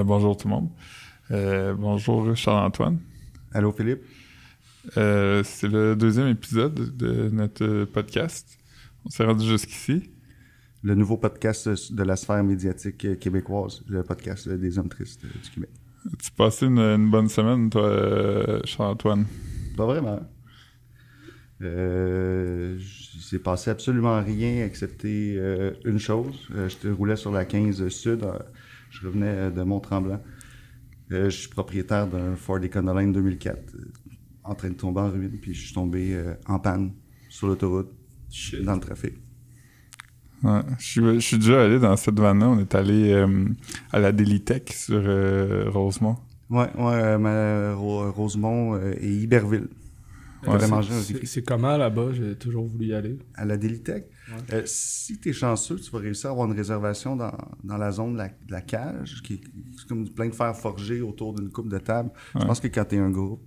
Euh, 0.00 0.04
bonjour 0.04 0.36
tout 0.36 0.48
le 0.48 0.54
monde. 0.54 0.70
Euh, 1.30 1.74
bonjour 1.74 2.34
Charles-Antoine. 2.34 2.98
Allô 3.52 3.70
Philippe. 3.70 4.00
Euh, 4.96 5.42
c'est 5.44 5.68
le 5.68 5.94
deuxième 5.94 6.28
épisode 6.28 6.96
de 6.96 7.28
notre 7.28 7.84
podcast. 7.84 8.58
On 9.04 9.10
s'est 9.10 9.24
rendu 9.24 9.46
jusqu'ici. 9.46 10.10
Le 10.82 10.94
nouveau 10.94 11.18
podcast 11.18 11.92
de 11.92 12.02
la 12.02 12.16
sphère 12.16 12.42
médiatique 12.42 13.18
québécoise, 13.18 13.82
le 13.88 14.02
podcast 14.02 14.48
des 14.48 14.78
hommes 14.78 14.88
tristes 14.88 15.26
du 15.26 15.50
Québec. 15.50 15.70
Tu 16.22 16.30
passé 16.30 16.64
une, 16.64 16.78
une 16.78 17.10
bonne 17.10 17.28
semaine, 17.28 17.68
toi, 17.68 18.62
Charles-Antoine? 18.64 19.26
Pas 19.76 19.84
vraiment. 19.84 20.20
Euh, 21.62 22.78
s'est 23.20 23.38
passé 23.38 23.70
absolument 23.70 24.22
rien 24.22 24.64
excepté 24.64 25.36
euh, 25.36 25.72
une 25.84 25.98
chose. 25.98 26.48
Euh, 26.54 26.68
je 26.68 26.88
roulais 26.88 27.16
sur 27.16 27.32
la 27.32 27.44
15 27.44 27.86
Sud. 27.88 28.24
Euh, 28.90 28.96
je 29.00 29.06
revenais 29.06 29.50
de 29.50 29.62
Mont-Tremblant. 29.62 30.20
je 31.10 31.28
suis 31.28 31.48
propriétaire 31.48 32.06
d'un 32.06 32.36
Ford 32.36 32.58
Econoline 32.58 33.12
2004 33.12 33.76
en 34.44 34.54
train 34.54 34.70
de 34.70 34.74
tomber 34.74 35.00
en 35.00 35.10
ruine. 35.10 35.38
Puis 35.40 35.54
je 35.54 35.66
suis 35.66 35.74
tombé 35.74 36.16
en 36.46 36.58
panne 36.58 36.92
sur 37.28 37.46
l'autoroute 37.46 37.90
dans 38.62 38.74
le 38.74 38.80
trafic. 38.80 39.14
Ouais, 40.42 40.60
je, 40.78 40.84
suis, 40.84 41.02
je 41.02 41.18
suis 41.20 41.38
déjà 41.38 41.64
allé 41.64 41.78
dans 41.78 41.96
cette 41.96 42.18
vanne-là. 42.18 42.48
On 42.48 42.58
est 42.58 42.74
allé 42.74 43.14
à 43.92 43.98
la 43.98 44.12
Délitech 44.12 44.72
sur 44.72 45.02
Rosemont. 45.72 46.16
Ouais, 46.48 46.68
ouais, 46.76 47.72
Rosemont 47.74 48.80
et 49.00 49.12
Iberville. 49.22 49.68
C'est 51.24 51.42
comment 51.42 51.76
là-bas? 51.76 52.12
J'ai 52.12 52.36
toujours 52.36 52.66
voulu 52.66 52.86
y 52.86 52.94
aller. 52.94 53.18
À 53.34 53.44
la 53.44 53.56
Délitech? 53.56 54.06
Euh, 54.52 54.62
si 54.64 55.18
tu 55.18 55.30
es 55.30 55.32
chanceux, 55.32 55.76
tu 55.76 55.90
vas 55.90 55.98
réussir 55.98 56.30
à 56.30 56.32
avoir 56.32 56.46
une 56.46 56.56
réservation 56.56 57.16
dans, 57.16 57.36
dans 57.64 57.76
la 57.76 57.90
zone 57.90 58.14
de 58.14 58.52
la, 58.52 58.60
cage, 58.60 59.22
qui 59.22 59.34
est 59.34 59.40
comme 59.88 60.08
plein 60.08 60.28
de 60.28 60.34
fer 60.34 60.56
forgé 60.56 61.00
autour 61.00 61.34
d'une 61.34 61.50
coupe 61.50 61.68
de 61.68 61.78
table. 61.78 62.10
Je 62.34 62.44
pense 62.44 62.60
que 62.60 62.68
quand 62.68 62.84
tu 62.84 62.96
es 62.96 62.98
un 62.98 63.10
groupe, 63.10 63.42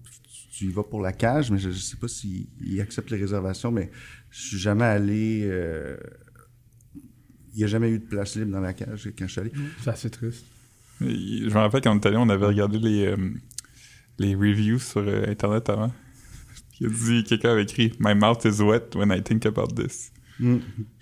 tu 0.51 0.65
y 0.65 0.71
vas 0.71 0.83
pour 0.83 1.01
la 1.01 1.13
cage, 1.13 1.51
mais 1.51 1.57
je 1.57 1.69
ne 1.69 1.73
sais 1.73 1.97
pas 1.97 2.07
s'ils 2.07 2.81
acceptent 2.81 3.11
les 3.11 3.17
réservations, 3.17 3.71
mais 3.71 3.91
je 4.29 4.41
suis 4.47 4.57
jamais 4.57 4.85
allé... 4.85 5.41
Euh, 5.45 5.97
il 7.55 7.59
n'y 7.59 7.63
a 7.65 7.67
jamais 7.67 7.89
eu 7.91 7.99
de 7.99 8.05
place 8.05 8.35
libre 8.35 8.51
dans 8.51 8.61
la 8.61 8.73
cage 8.73 9.11
quand 9.17 9.27
je 9.27 9.31
suis 9.31 9.41
allé. 9.41 9.51
C'est 9.83 9.91
assez 9.91 10.09
triste. 10.09 10.43
Je 10.99 11.05
me 11.45 11.53
rappelle 11.53 11.81
quand 11.81 11.95
on 11.95 11.99
est 11.99 12.05
allé, 12.07 12.17
on 12.17 12.29
avait 12.29 12.47
regardé 12.47 12.79
les, 12.79 13.05
euh, 13.05 13.17
les 14.17 14.33
reviews 14.33 14.79
sur 14.79 15.07
Internet 15.27 15.69
avant. 15.69 15.91
Il 16.79 16.87
a 16.87 16.89
dit, 16.89 17.23
quelqu'un 17.23 17.51
avait 17.51 17.63
écrit 17.63 17.93
My 17.99 18.15
mouth 18.15 18.45
is 18.45 18.61
wet 18.61 18.95
when 18.95 19.11
I 19.11 19.21
think 19.21 19.45
about 19.45 19.67
this. 19.75 20.11
Mm. 20.39 20.57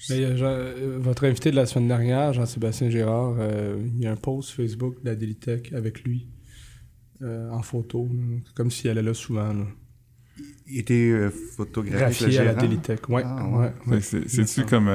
Mais, 0.10 0.26
euh, 0.26 0.38
euh, 0.42 0.98
votre 1.00 1.26
invité 1.26 1.52
de 1.52 1.56
la 1.56 1.66
semaine 1.66 1.88
dernière, 1.88 2.34
Jean-Sébastien 2.34 2.90
Gérard, 2.90 3.36
euh, 3.40 3.78
il 3.96 4.02
y 4.02 4.08
a 4.08 4.12
un 4.12 4.16
post 4.16 4.52
Facebook 4.52 5.02
de 5.04 5.10
la 5.10 5.16
Delitech 5.16 5.74
avec 5.74 6.04
lui 6.04 6.28
en 7.24 7.62
photo, 7.62 8.10
comme 8.56 8.72
s'il 8.72 8.90
allait 8.90 9.04
là 9.04 9.14
souvent. 9.14 9.54
Il 10.66 10.80
était 10.80 11.30
photographié 11.56 12.40
à 12.40 12.46
la 12.46 12.54
Delitech, 12.56 13.08
ouais. 13.10 13.22
Ah, 13.24 13.72
ouais. 13.88 14.02
C'est-tu 14.02 14.66
comme 14.66 14.90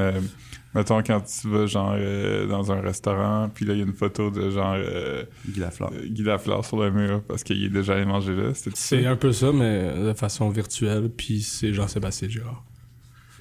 Mettons, 0.77 1.03
quand 1.03 1.23
tu 1.23 1.49
vas, 1.49 1.65
genre, 1.65 1.95
euh, 1.97 2.47
dans 2.47 2.71
un 2.71 2.83
restaurant, 2.83 3.49
puis 3.49 3.65
là, 3.65 3.73
il 3.73 3.79
y 3.79 3.81
a 3.81 3.87
une 3.87 3.95
photo 3.95 4.31
de, 4.31 4.51
genre... 4.51 4.75
Euh, 4.77 5.25
Guy 5.49 5.59
Lafleur. 5.59 5.91
Euh, 5.91 6.07
Guy 6.07 6.23
Lafleur 6.23 6.67
sur 6.67 6.79
le 6.79 6.91
mur, 6.91 7.23
parce 7.27 7.43
qu'il 7.45 7.65
est 7.65 7.71
déjà 7.71 7.95
allé 7.95 8.05
manger 8.05 8.37
là. 8.37 8.53
C'est 8.75 9.07
un 9.07 9.17
peu 9.17 9.33
ça, 9.33 9.53
mais 9.55 9.91
de 9.99 10.13
façon 10.13 10.51
virtuelle, 10.51 11.09
puis 11.09 11.41
c'est 11.41 11.73
Jean-Sébastien 11.73 12.28
Girard. 12.28 12.62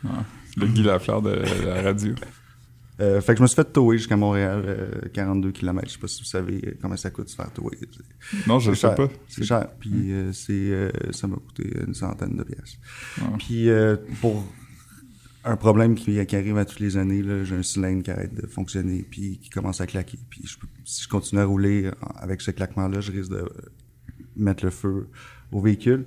Ah, 0.06 0.24
le 0.56 0.68
Guy 0.68 0.84
Lafleur 0.84 1.22
de 1.22 1.42
la 1.66 1.82
radio. 1.82 2.16
fait 2.98 3.26
que 3.28 3.36
je 3.36 3.42
me 3.42 3.48
suis 3.48 3.56
fait 3.56 3.66
tower 3.66 3.98
jusqu'à 3.98 4.16
Montréal, 4.16 5.10
42 5.14 5.52
km. 5.52 5.90
Je 5.90 5.94
sais 5.94 6.00
pas 6.00 6.08
si 6.08 6.22
vous 6.22 6.30
savez 6.30 6.78
comment 6.82 6.96
ça 6.96 7.10
coûte 7.10 7.26
de 7.26 7.32
se 7.32 7.36
faire 7.36 7.52
tower. 7.52 7.78
Non, 8.48 8.60
je 8.60 8.72
sais 8.72 8.96
pas. 8.96 9.10
C'est 9.28 9.44
cher. 9.44 9.68
Puis 9.78 10.14
c'est, 10.32 10.90
ça 11.12 11.28
m'a 11.28 11.36
coûté 11.36 11.70
une 11.86 11.94
centaine 11.94 12.38
de 12.38 12.44
pièces. 12.44 12.78
Ah. 13.20 13.24
Puis 13.38 13.68
pour 14.22 14.42
un 15.46 15.58
problème 15.58 15.96
qui, 15.96 16.20
arrive 16.20 16.58
à 16.58 16.66
toutes 16.66 16.80
les 16.80 16.98
années. 16.98 17.24
J'ai 17.44 17.56
un 17.56 17.64
cylindre 17.64 18.04
qui 18.04 18.12
arrête 18.12 18.34
de 18.34 18.48
fonctionner 18.48 19.06
puis 19.10 19.38
qui 19.38 19.50
commence 19.50 19.80
à 19.80 19.86
claquer. 19.86 20.18
Puis 20.30 20.44
si 20.84 21.04
je 21.04 21.08
continue 21.08 21.40
à 21.40 21.46
rouler 21.46 21.92
avec 22.16 22.42
ce 22.42 22.52
claquement-là, 22.52 23.00
je 23.00 23.12
risque 23.12 23.30
de 23.30 23.48
mettre 24.36 24.66
le 24.66 24.72
feu 24.72 25.08
au 25.52 25.62
véhicule. 25.62 26.06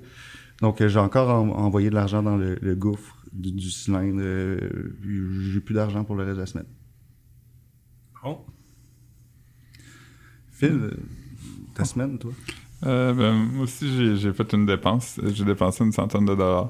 Donc 0.61 0.81
euh, 0.81 0.89
j'ai 0.89 0.99
encore 0.99 1.29
envoyé 1.29 1.89
de 1.89 1.95
l'argent 1.95 2.21
dans 2.21 2.35
le, 2.35 2.75
gouffre 2.75 3.15
du, 3.31 3.71
cylindre. 3.71 4.19
Euh, 4.21 4.59
j'ai 5.01 5.61
plus 5.61 5.73
d'argent 5.73 6.03
pour 6.03 6.15
le 6.15 6.25
reste 6.25 6.35
de 6.35 6.41
la 6.41 6.45
semaine. 6.45 6.67
Bon. 8.21 8.39
Phil, 10.51 10.73
euh, 10.73 10.91
ta 11.73 11.85
semaine, 11.85 12.19
toi? 12.19 12.33
Ben, 12.81 13.33
moi 13.33 13.63
aussi, 13.63 14.17
j'ai 14.17 14.33
fait 14.33 14.53
une 14.53 14.65
dépense. 14.65 15.19
J'ai 15.33 15.45
dépensé 15.45 15.83
une 15.85 15.93
centaine 15.93 16.25
de 16.25 16.35
dollars 16.35 16.69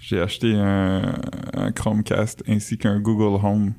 j'ai 0.00 0.20
acheté 0.20 0.54
un, 0.54 1.14
Chromecast 1.74 2.42
ainsi 2.48 2.78
qu'un 2.78 3.00
Google 3.00 3.44
Home. 3.44 3.72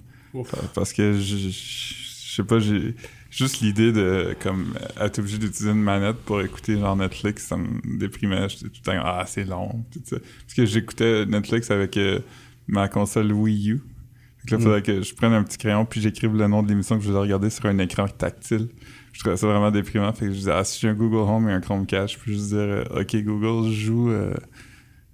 Parce 0.75 0.93
que 0.93 1.13
je, 1.13 1.49
sais 1.49 2.43
pas, 2.43 2.59
j'ai 2.59 2.95
juste 3.31 3.61
l'idée 3.61 3.91
de 3.91 4.35
comme 4.41 4.73
être 4.99 5.19
obligé 5.19 5.37
d'utiliser 5.37 5.71
une 5.71 5.81
manette 5.81 6.17
pour 6.17 6.41
écouter 6.41 6.77
genre 6.77 6.95
Netflix, 6.95 7.47
ça 7.47 7.57
me 7.57 7.97
déprimait. 7.97 8.47
J'étais 8.49 8.65
tout 8.65 8.81
le 8.85 8.91
temps 8.91 9.01
ah 9.03 9.23
c'est 9.27 9.45
long, 9.45 9.83
tout 9.91 10.01
ça. 10.03 10.17
Parce 10.19 10.53
que 10.55 10.65
j'écoutais 10.65 11.25
Netflix 11.25 11.71
avec 11.71 11.97
euh, 11.97 12.19
ma 12.67 12.87
console 12.87 13.31
Wii 13.31 13.71
U. 13.71 13.73
Donc 13.75 14.51
là, 14.51 14.57
il 14.57 14.63
faudrait 14.63 14.81
que 14.81 15.01
je 15.01 15.15
prenne 15.15 15.33
un 15.33 15.43
petit 15.43 15.57
crayon 15.57 15.85
puis 15.85 15.99
j'écrive 15.99 16.35
le 16.35 16.47
nom 16.47 16.63
de 16.63 16.69
l'émission 16.69 16.97
que 16.97 17.03
je 17.03 17.11
vais 17.11 17.17
regarder 17.17 17.49
sur 17.49 17.65
un 17.65 17.77
écran 17.79 18.07
tactile. 18.07 18.69
Je 19.13 19.19
trouvais 19.19 19.37
ça 19.37 19.47
vraiment 19.47 19.71
déprimant. 19.71 20.13
Fait 20.13 20.25
que 20.25 20.31
je 20.31 20.37
disais, 20.37 20.51
ah, 20.53 20.63
si 20.63 20.79
j'ai 20.79 20.89
un 20.89 20.93
Google 20.93 21.29
Home 21.29 21.49
et 21.49 21.51
un 21.51 21.59
Chromecast, 21.59 22.13
je 22.13 22.19
peux 22.19 22.31
juste 22.31 22.49
dire, 22.49 22.59
euh, 22.59 23.01
OK, 23.01 23.15
Google, 23.17 23.71
joue 23.71 24.11
euh, 24.11 24.33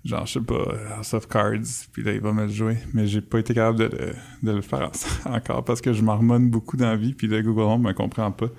genre, 0.05 0.25
je 0.25 0.33
sais 0.33 0.41
pas, 0.41 0.67
House 0.95 1.13
of 1.13 1.27
Cards, 1.27 1.87
puis 1.91 2.03
là, 2.03 2.13
il 2.13 2.21
va 2.21 2.31
me 2.31 2.43
le 2.43 2.51
jouer. 2.51 2.77
Mais 2.93 3.07
j'ai 3.07 3.21
pas 3.21 3.39
été 3.39 3.53
capable 3.53 3.79
de, 3.79 4.13
de, 4.43 4.51
le 4.51 4.61
faire 4.61 4.91
encore 5.25 5.65
parce 5.65 5.81
que 5.81 5.93
je 5.93 6.03
marmonne 6.03 6.49
beaucoup 6.49 6.77
dans 6.77 6.87
la 6.87 6.95
vie, 6.95 7.13
puis 7.13 7.27
le 7.27 7.41
Google 7.41 7.61
Home 7.63 7.83
me 7.83 7.93
comprend 7.93 8.31
pas. 8.31 8.49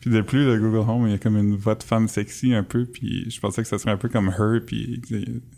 Puis 0.00 0.14
de 0.14 0.20
plus, 0.20 0.44
le 0.46 0.58
Google 0.60 0.88
Home, 0.88 1.06
il 1.08 1.12
y 1.12 1.14
a 1.14 1.18
comme 1.18 1.36
une 1.36 1.56
voix 1.56 1.74
de 1.74 1.82
femme 1.82 2.06
sexy 2.06 2.54
un 2.54 2.62
peu, 2.62 2.84
puis 2.84 3.28
je 3.28 3.40
pensais 3.40 3.62
que 3.62 3.66
ça 3.66 3.76
serait 3.76 3.90
un 3.90 3.96
peu 3.96 4.08
comme 4.08 4.28
Her, 4.28 4.60
puis 4.64 5.00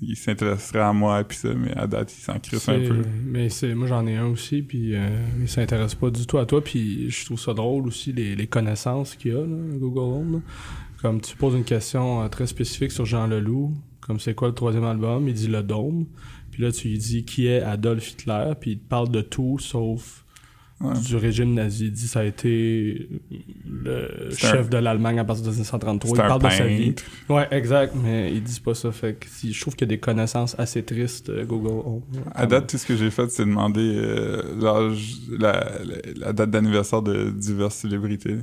il, 0.01 0.17
s'intéresserait 0.17 0.81
à 0.81 0.93
moi, 0.95 1.23
puis 1.25 1.37
ça, 1.37 1.53
mais 1.53 1.77
à 1.77 1.87
date, 1.87 2.15
il 2.17 2.23
s'en 2.23 2.39
crisse 2.39 2.67
un 2.69 2.79
peu. 2.79 3.03
Mais 3.27 3.51
c'est, 3.51 3.75
moi, 3.75 3.89
j'en 3.89 4.07
ai 4.07 4.17
un 4.17 4.27
aussi, 4.27 4.63
puis 4.63 4.95
euh, 4.95 5.07
il 5.39 5.49
s'intéresse 5.49 5.95
pas 5.95 6.09
du 6.09 6.27
tout 6.27 6.39
à 6.39 6.47
toi, 6.47 6.65
puis 6.65 7.11
je 7.11 7.27
trouve 7.27 7.39
ça 7.39 7.53
drôle 7.53 7.89
aussi, 7.89 8.13
les, 8.13 8.37
les 8.37 8.47
connaissances 8.47 9.17
qu'il 9.17 9.33
y 9.33 9.35
a, 9.35 9.41
là, 9.41 9.57
Google 9.79 9.99
Home. 9.99 10.43
Comme 11.01 11.21
tu 11.21 11.37
poses 11.37 11.55
une 11.55 11.65
question 11.65 12.23
euh, 12.23 12.29
très 12.29 12.47
spécifique 12.47 12.93
sur 12.93 13.05
Jean 13.05 13.27
Leloup, 13.27 13.73
comme 14.01 14.19
c'est 14.19 14.35
quoi 14.35 14.49
le 14.49 14.55
troisième 14.55 14.85
album, 14.85 15.29
il 15.29 15.35
dit 15.35 15.49
le 15.49 15.63
dôme. 15.63 16.07
Puis 16.51 16.63
là, 16.63 16.73
tu 16.73 16.89
lui 16.89 16.99
dis 16.99 17.25
qui 17.25 17.47
est 17.47 17.61
Adolf 17.63 18.11
Hitler, 18.11 18.53
puis 18.61 18.73
il 18.73 18.79
te 18.79 18.89
parle 18.89 19.11
de 19.11 19.21
tout 19.21 19.59
sauf 19.59 20.25
du 20.81 21.17
régime 21.17 21.55
nazi. 21.55 21.87
Il 21.87 21.93
dit 21.93 22.07
ça 22.07 22.21
a 22.21 22.25
été 22.25 23.09
le 23.67 24.31
chef 24.37 24.71
de 24.71 24.79
l'Allemagne 24.79 25.19
à 25.19 25.25
partir 25.25 25.45
de 25.45 25.51
1933. 25.51 26.17
Il 26.17 26.29
parle 26.29 26.43
de 26.43 26.51
sa 26.51 26.67
vie. 26.67 26.95
Ouais, 27.29 27.49
exact, 27.51 27.95
mais 27.95 28.33
il 28.33 28.43
dit 28.43 28.61
pas 28.61 28.75
ça. 28.75 28.93
Fait 28.93 29.15
que 29.15 29.27
si, 29.29 29.53
je 29.53 29.61
trouve 29.61 29.75
qu'il 29.75 29.87
y 29.87 29.91
a 29.91 29.95
des 29.95 30.01
connaissances 30.01 30.59
assez 30.59 30.83
tristes, 30.83 31.31
euh, 31.31 31.45
Google. 31.45 32.03
à 32.35 32.47
date, 32.47 32.69
tout 32.69 32.79
ce 32.79 32.87
que 32.87 32.97
j'ai 32.97 33.11
fait, 33.11 33.31
c'est 33.31 33.45
demander 33.45 33.95
euh, 33.97 34.43
l'âge, 34.61 35.17
la, 35.31 35.69
la, 36.17 36.33
date 36.33 36.51
d'anniversaire 36.51 37.03
de 37.03 37.31
diverses 37.31 37.77
célébrités. 37.77 38.39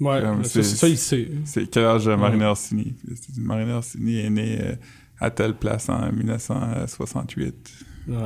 Ouais, 0.00 0.22
c'est 0.44 0.62
ça, 0.62 0.88
il 0.88 0.96
sait. 0.96 1.30
C'est 1.44 1.66
quel 1.68 1.84
âge 1.84 2.08
Marina 2.08 2.50
Orsini? 2.50 2.94
Marina 3.36 3.76
Orsini 3.76 4.20
est 4.20 4.30
née 4.30 4.58
euh, 4.60 4.74
à 5.18 5.30
telle 5.30 5.54
place 5.54 5.90
en 5.90 6.10
1968. 6.10 7.70
Ouais. 8.08 8.16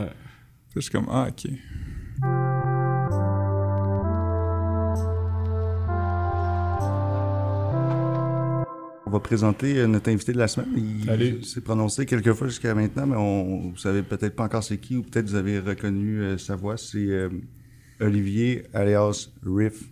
Je 0.74 0.80
suis 0.80 0.90
comme, 0.92 1.06
ah, 1.10 1.26
ok. 1.28 1.50
On 9.06 9.10
va 9.10 9.20
présenter 9.20 9.78
euh, 9.78 9.88
notre 9.88 10.10
invité 10.10 10.32
de 10.32 10.38
la 10.38 10.46
semaine. 10.46 10.68
Il 10.76 11.44
s'est 11.44 11.60
prononcé 11.60 12.06
quelques 12.06 12.34
fois 12.34 12.46
jusqu'à 12.46 12.72
maintenant, 12.76 13.06
mais 13.06 13.16
on, 13.16 13.70
vous 13.70 13.76
savez 13.78 14.04
peut-être 14.04 14.36
pas 14.36 14.44
encore 14.44 14.62
c'est 14.62 14.78
qui, 14.78 14.96
ou 14.96 15.02
peut-être 15.02 15.26
vous 15.26 15.34
avez 15.34 15.58
reconnu 15.58 16.20
euh, 16.20 16.38
sa 16.38 16.54
voix. 16.54 16.76
C'est 16.76 17.28
Olivier 17.98 18.62
alias 18.72 19.28
Riff. 19.44 19.82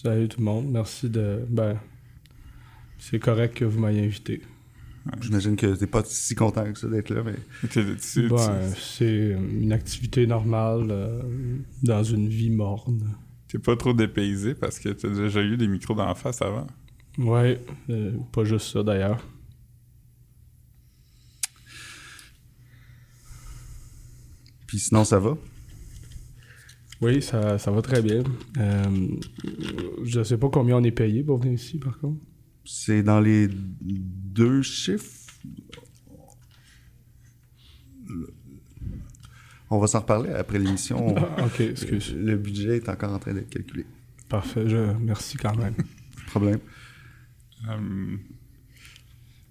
Salut 0.00 0.28
tout 0.28 0.38
le 0.38 0.44
monde. 0.44 0.70
Merci 0.70 1.10
de. 1.10 1.44
Ben, 1.48 1.76
c'est 2.98 3.18
correct 3.18 3.54
que 3.54 3.64
vous 3.64 3.80
m'ayez 3.80 4.04
invité. 4.04 4.42
J'imagine 5.20 5.56
que 5.56 5.74
t'es 5.74 5.88
pas 5.88 6.04
si 6.04 6.36
content 6.36 6.72
que 6.72 6.78
ça 6.78 6.86
d'être 6.86 7.10
là, 7.10 7.24
mais. 7.24 7.34
Ben, 8.28 8.70
c'est 8.76 9.36
une 9.36 9.72
activité 9.72 10.24
normale 10.28 10.86
euh, 10.92 11.20
dans 11.82 12.04
une 12.04 12.28
vie 12.28 12.50
morne. 12.50 13.12
T'es 13.48 13.58
pas 13.58 13.74
trop 13.74 13.92
dépaysé 13.92 14.54
parce 14.54 14.78
que 14.78 14.90
t'as 14.90 15.08
déjà 15.08 15.42
eu 15.42 15.56
des 15.56 15.66
micros 15.66 15.94
d'en 15.94 16.14
face 16.14 16.42
avant. 16.42 16.68
Ouais, 17.18 17.60
euh, 17.90 18.12
pas 18.30 18.44
juste 18.44 18.68
ça 18.72 18.84
d'ailleurs. 18.84 19.26
Puis 24.68 24.78
sinon, 24.78 25.02
ça 25.02 25.18
va? 25.18 25.36
Oui, 27.00 27.22
ça, 27.22 27.58
ça 27.58 27.70
va 27.70 27.80
très 27.80 28.02
bien. 28.02 28.24
Euh, 28.58 29.08
Je 30.04 30.22
sais 30.22 30.36
pas 30.36 30.48
combien 30.48 30.76
on 30.76 30.82
est 30.82 30.90
payé 30.90 31.22
pour 31.22 31.38
venir 31.38 31.54
ici, 31.54 31.78
par 31.78 31.98
contre. 31.98 32.24
C'est 32.64 33.02
dans 33.02 33.20
les 33.20 33.48
deux 33.48 34.62
chiffres. 34.62 35.26
On 39.70 39.78
va 39.78 39.86
s'en 39.86 40.00
reparler 40.00 40.30
après 40.30 40.58
l'émission. 40.58 41.14
Ah, 41.16 41.44
ok, 41.44 41.60
excuse. 41.60 42.14
Le 42.14 42.36
budget 42.36 42.76
est 42.76 42.88
encore 42.88 43.12
en 43.12 43.18
train 43.18 43.34
d'être 43.34 43.50
calculé. 43.50 43.84
Parfait, 44.28 44.68
je... 44.68 44.76
merci 45.00 45.36
quand 45.36 45.56
même. 45.56 45.74
Problème. 46.28 46.58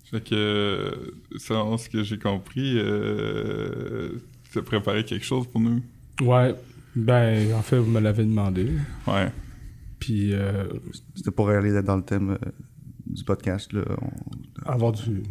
Fait 0.05 0.23
que, 0.23 1.13
selon 1.38 1.77
ce 1.77 1.89
que 1.89 2.03
j'ai 2.03 2.17
compris, 2.17 2.77
euh, 2.77 4.19
tu 4.51 4.59
as 4.59 4.61
préparé 4.61 5.03
quelque 5.03 5.25
chose 5.25 5.45
pour 5.47 5.59
nous? 5.61 5.81
Ouais, 6.21 6.55
ben, 6.97 7.53
en 7.53 7.61
fait, 7.61 7.77
vous 7.77 7.89
me 7.89 7.99
l'avez 7.99 8.23
demandé. 8.23 8.71
Ouais. 9.07 9.31
Puis. 9.99 10.33
Euh, 10.33 10.65
C'était 11.15 11.31
pour 11.31 11.49
aller 11.49 11.81
dans 11.81 11.97
le 11.97 12.03
thème 12.03 12.31
euh, 12.31 12.49
du 13.05 13.23
podcast, 13.23 13.73
là. 13.73 13.83
On... 14.01 14.71
Avoir 14.71 14.91
du 14.91 15.23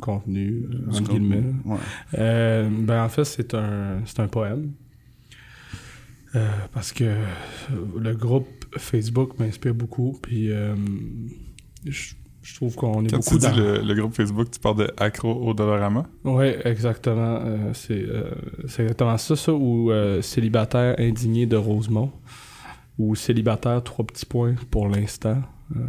contenu, 0.00 0.66
entre 0.88 1.10
guillemets. 1.10 1.44
Ouais. 1.64 1.78
Euh, 2.18 2.68
ben, 2.70 3.04
en 3.04 3.08
fait, 3.08 3.24
c'est 3.24 3.54
un, 3.54 4.00
c'est 4.06 4.20
un 4.20 4.28
poème. 4.28 4.72
Euh, 6.34 6.46
parce 6.72 6.92
que 6.92 7.16
le 7.98 8.14
groupe 8.14 8.66
Facebook 8.76 9.38
m'inspire 9.38 9.74
beaucoup, 9.74 10.18
puis 10.20 10.52
euh, 10.52 10.76
je, 11.86 12.12
je 12.42 12.54
trouve 12.54 12.74
qu'on 12.76 13.04
est 13.04 13.10
beaucoup 13.10 13.28
tu 13.30 13.38
dis 13.38 13.46
dans... 13.46 13.56
le, 13.56 13.82
le 13.82 13.94
groupe 13.94 14.14
Facebook, 14.14 14.50
tu 14.50 14.58
parles 14.60 14.76
de 14.78 14.90
Accro 14.96 15.32
au 15.32 15.54
Dollarama? 15.54 16.06
Oui, 16.24 16.46
exactement. 16.64 17.40
Euh, 17.44 17.70
c'est, 17.74 17.92
euh, 18.02 18.30
c'est 18.66 18.82
exactement 18.82 19.18
ça, 19.18 19.36
ça, 19.36 19.52
ou 19.52 19.90
euh, 19.90 20.22
Célibataire 20.22 20.94
indigné 20.98 21.46
de 21.46 21.56
Rosemont, 21.56 22.10
ou 22.98 23.14
Célibataire, 23.14 23.82
trois 23.84 24.06
petits 24.06 24.26
points 24.26 24.54
pour 24.70 24.88
l'instant. 24.88 25.42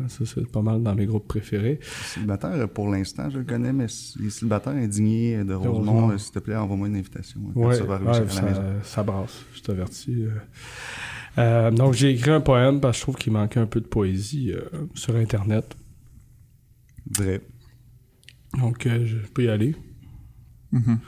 Ça, 0.09 0.25
c'est 0.25 0.45
pas 0.51 0.61
mal 0.61 0.83
dans 0.83 0.93
mes 0.93 1.05
groupes 1.05 1.25
préférés. 1.29 1.79
Célibataire, 2.03 2.67
pour 2.67 2.89
l'instant, 2.89 3.29
je 3.29 3.37
le 3.37 3.45
connais, 3.45 3.71
mais 3.71 3.85
les 4.19 4.29
célibataires 4.29 4.73
indignés 4.73 5.41
de 5.45 5.53
Rosemont, 5.53 5.93
Rosemont. 6.01 6.17
s'il 6.17 6.33
te 6.33 6.39
plaît, 6.39 6.57
envoie-moi 6.57 6.89
une 6.89 6.97
invitation. 6.97 7.39
hein, 7.47 7.51
Ouais, 7.55 7.75
ça 7.75 7.85
va 7.85 7.93
arriver 7.93 8.09
ouais, 8.11 8.17
à 8.17 8.19
la 8.19 8.29
ça, 8.29 8.41
maison. 8.41 8.61
ça 8.83 9.03
brasse, 9.03 9.45
je 9.53 9.61
t'avertis. 9.61 10.25
donc, 11.71 11.93
j'ai 11.93 12.09
écrit 12.11 12.31
un 12.31 12.41
poème 12.41 12.81
parce 12.81 12.97
que 12.97 12.99
je 12.99 13.03
trouve 13.03 13.15
qu'il 13.15 13.31
manquait 13.31 13.61
un 13.61 13.67
peu 13.67 13.79
de 13.79 13.87
poésie 13.87 14.51
euh, 14.51 14.59
sur 14.95 15.15
Internet. 15.15 15.77
Vrai. 17.17 17.41
Donc, 18.57 18.85
euh, 18.85 19.05
je 19.05 19.17
peux 19.17 19.45
y 19.45 19.49
aller. 19.49 19.75
Mhm. 20.71 20.99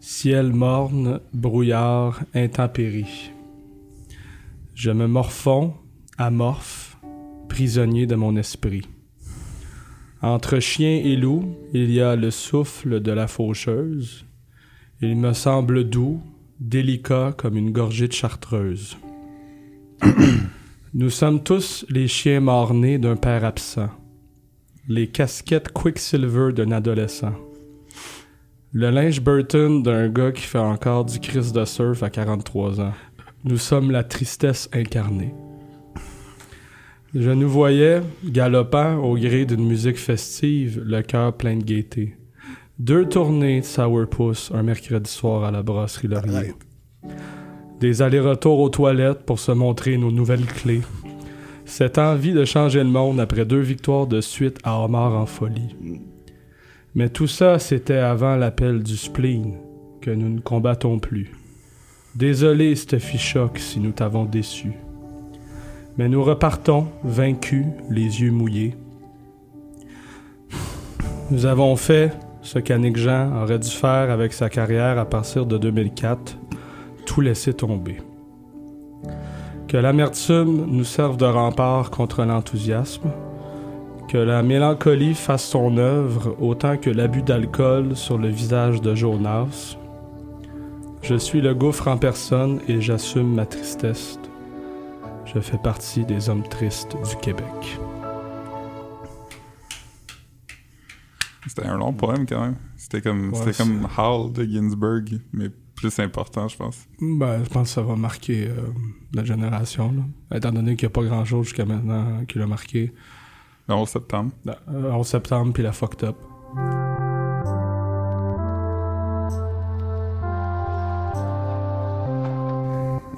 Ciel 0.00 0.52
morne, 0.52 1.20
brouillard, 1.32 2.22
intempérie. 2.34 3.32
Je 4.74 4.90
me 4.90 5.06
morfonds, 5.06 5.74
amorphe, 6.18 6.96
prisonnier 7.48 8.06
de 8.06 8.14
mon 8.14 8.36
esprit. 8.36 8.86
Entre 10.22 10.60
chien 10.60 11.00
et 11.04 11.16
loup, 11.16 11.56
il 11.72 11.90
y 11.90 12.00
a 12.00 12.16
le 12.16 12.30
souffle 12.30 13.00
de 13.00 13.12
la 13.12 13.26
faucheuse. 13.26 14.24
Il 15.00 15.16
me 15.16 15.32
semble 15.32 15.88
doux, 15.88 16.20
délicat 16.58 17.34
comme 17.36 17.56
une 17.56 17.70
gorgée 17.70 18.08
de 18.08 18.12
chartreuse. 18.12 18.96
Nous 20.94 21.10
sommes 21.10 21.42
tous 21.42 21.84
les 21.90 22.08
chiens 22.08 22.40
morts-nés 22.40 22.98
d'un 22.98 23.16
père 23.16 23.44
absent, 23.44 23.90
les 24.88 25.08
casquettes 25.08 25.72
Quicksilver 25.72 26.52
d'un 26.52 26.70
adolescent. 26.70 27.32
Le 28.72 28.90
linge 28.90 29.20
Burton 29.20 29.82
d'un 29.82 30.08
gars 30.08 30.30
qui 30.30 30.42
fait 30.42 30.58
encore 30.58 31.04
du 31.04 31.18
Chris 31.18 31.50
de 31.52 31.64
surf 31.64 32.02
à 32.02 32.10
43 32.10 32.80
ans. 32.80 32.92
Nous 33.44 33.58
sommes 33.58 33.90
la 33.90 34.04
tristesse 34.04 34.68
incarnée. 34.72 35.34
Je 37.14 37.30
nous 37.30 37.48
voyais, 37.48 38.00
galopant 38.24 38.98
au 38.98 39.16
gré 39.16 39.44
d'une 39.44 39.66
musique 39.66 39.98
festive, 39.98 40.82
le 40.84 41.02
cœur 41.02 41.36
plein 41.36 41.56
de 41.56 41.64
gaieté. 41.64 42.16
Deux 42.78 43.08
tournées 43.08 43.60
de 43.60 43.64
Sourpuss 43.64 44.52
un 44.54 44.62
mercredi 44.62 45.10
soir 45.10 45.44
à 45.44 45.50
la 45.50 45.62
brasserie 45.62 46.08
Laurier. 46.08 46.54
Des 47.80 48.02
allers-retours 48.02 48.60
aux 48.60 48.68
toilettes 48.68 49.24
pour 49.24 49.38
se 49.38 49.52
montrer 49.52 49.96
nos 49.96 50.12
nouvelles 50.12 50.46
clés. 50.46 50.82
Cette 51.66 51.98
envie 51.98 52.32
de 52.32 52.44
changer 52.44 52.78
le 52.78 52.88
monde 52.88 53.18
après 53.18 53.44
deux 53.44 53.60
victoires 53.60 54.06
de 54.06 54.20
suite 54.20 54.58
à 54.62 54.80
Omar 54.80 55.12
en 55.14 55.26
folie. 55.26 55.74
Mais 56.94 57.08
tout 57.08 57.26
ça, 57.26 57.58
c'était 57.58 57.96
avant 57.96 58.36
l'appel 58.36 58.84
du 58.84 58.96
spleen, 58.96 59.56
que 60.00 60.12
nous 60.12 60.28
ne 60.28 60.40
combattons 60.40 61.00
plus. 61.00 61.32
Désolé, 62.14 62.76
Steffi 62.76 63.18
Choc, 63.18 63.58
si 63.58 63.80
nous 63.80 63.90
t'avons 63.90 64.24
déçu. 64.24 64.74
Mais 65.98 66.08
nous 66.08 66.22
repartons, 66.22 66.86
vaincus, 67.02 67.66
les 67.90 68.22
yeux 68.22 68.30
mouillés. 68.30 68.76
Nous 71.32 71.46
avons 71.46 71.74
fait 71.74 72.12
ce 72.42 72.60
qu'Annick 72.60 72.96
Jean 72.96 73.42
aurait 73.42 73.58
dû 73.58 73.70
faire 73.70 74.12
avec 74.12 74.32
sa 74.32 74.48
carrière 74.48 75.00
à 75.00 75.04
partir 75.04 75.46
de 75.46 75.58
2004, 75.58 76.38
tout 77.06 77.20
laisser 77.20 77.52
tomber. 77.52 77.98
Que 79.76 79.80
l'amertume 79.82 80.64
nous 80.70 80.84
serve 80.84 81.18
de 81.18 81.26
rempart 81.26 81.90
contre 81.90 82.24
l'enthousiasme, 82.24 83.10
que 84.08 84.16
la 84.16 84.42
mélancolie 84.42 85.12
fasse 85.12 85.44
son 85.44 85.76
œuvre 85.76 86.34
autant 86.40 86.78
que 86.78 86.88
l'abus 86.88 87.20
d'alcool 87.20 87.94
sur 87.94 88.16
le 88.16 88.28
visage 88.28 88.80
de 88.80 88.94
Jonas. 88.94 89.76
Je 91.02 91.16
suis 91.16 91.42
le 91.42 91.54
gouffre 91.54 91.88
en 91.88 91.98
personne 91.98 92.60
et 92.68 92.80
j'assume 92.80 93.34
ma 93.34 93.44
tristesse. 93.44 94.18
Je 95.26 95.40
fais 95.40 95.58
partie 95.58 96.06
des 96.06 96.30
hommes 96.30 96.48
tristes 96.48 96.96
du 97.10 97.16
Québec. 97.16 97.78
C'était 101.48 101.66
un 101.66 101.76
long 101.76 101.92
poème 101.92 102.24
quand 102.26 102.40
même. 102.40 102.56
C'était 102.78 103.02
comme, 103.02 103.28
Ouais, 103.28 103.34
c'était 103.40 103.52
c'est- 103.52 103.62
comme 103.62 103.86
Howl 103.98 104.32
de 104.32 104.42
Ginsberg, 104.42 105.20
mais 105.34 105.50
plus 105.76 105.98
important, 106.00 106.48
je 106.48 106.56
pense. 106.56 106.86
Ben, 107.00 107.44
je 107.44 107.48
pense 107.50 107.68
que 107.68 107.74
ça 107.74 107.82
va 107.82 107.94
marquer 107.96 108.48
euh, 108.48 108.54
la 109.12 109.24
génération, 109.24 109.92
là. 110.30 110.36
étant 110.36 110.50
donné 110.52 110.74
qu'il 110.74 110.86
n'y 110.88 110.92
a 110.92 110.94
pas 110.94 111.04
grand-chose 111.04 111.44
jusqu'à 111.46 111.64
maintenant 111.64 112.24
qui 112.26 112.38
l'a 112.38 112.46
marqué. 112.46 112.92
Le 113.68 113.74
11 113.74 113.88
septembre. 113.88 114.30
Euh, 114.48 114.90
11 114.92 115.06
septembre, 115.06 115.52
puis 115.52 115.62
la 115.62 115.72
fucked 115.72 116.02
up. 116.08 116.16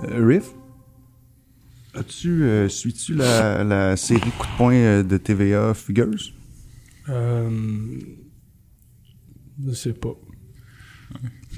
Euh, 0.05 0.25
Riff, 0.27 0.51
as-tu, 1.95 2.45
euh, 2.45 2.69
suis-tu 2.69 3.15
la, 3.15 3.65
la 3.65 3.97
série 3.97 4.31
coup 4.39 4.47
de 4.47 4.57
poing 4.57 4.75
euh, 4.75 5.03
de 5.03 5.17
TVA 5.17 5.75
Figures? 5.75 6.33
Euh, 7.09 7.99
je 9.67 9.73
sais 9.73 9.93
pas. 9.93 10.15
Puis 11.11 11.19
le- 11.19 11.19
le- 11.19 11.58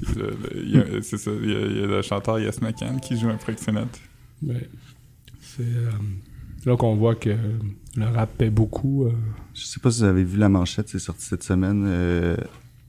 C'est 1.01 1.17
ça, 1.17 1.31
il 1.41 1.49
y, 1.51 1.55
a, 1.55 1.59
il 1.59 1.77
y 1.79 1.83
a 1.83 1.87
le 1.87 2.01
chanteur 2.01 2.37
McCann 2.61 2.99
qui 2.99 3.17
joue 3.19 3.29
un 3.29 3.35
proxénète. 3.37 3.99
Mais 4.41 4.67
c'est 5.39 5.61
euh, 5.63 5.89
là 6.65 6.75
qu'on 6.77 6.95
voit 6.95 7.15
que 7.15 7.29
le 7.95 8.05
rap 8.05 8.29
paie 8.37 8.49
beaucoup. 8.49 9.05
euh. 9.05 9.11
Je 9.53 9.65
sais 9.65 9.79
pas 9.79 9.91
si 9.91 9.99
vous 9.99 10.05
avez 10.05 10.23
vu 10.23 10.37
la 10.37 10.49
manchette, 10.49 10.89
c'est 10.89 10.99
sorti 10.99 11.25
cette 11.25 11.43
semaine. 11.43 11.83
euh, 11.87 12.35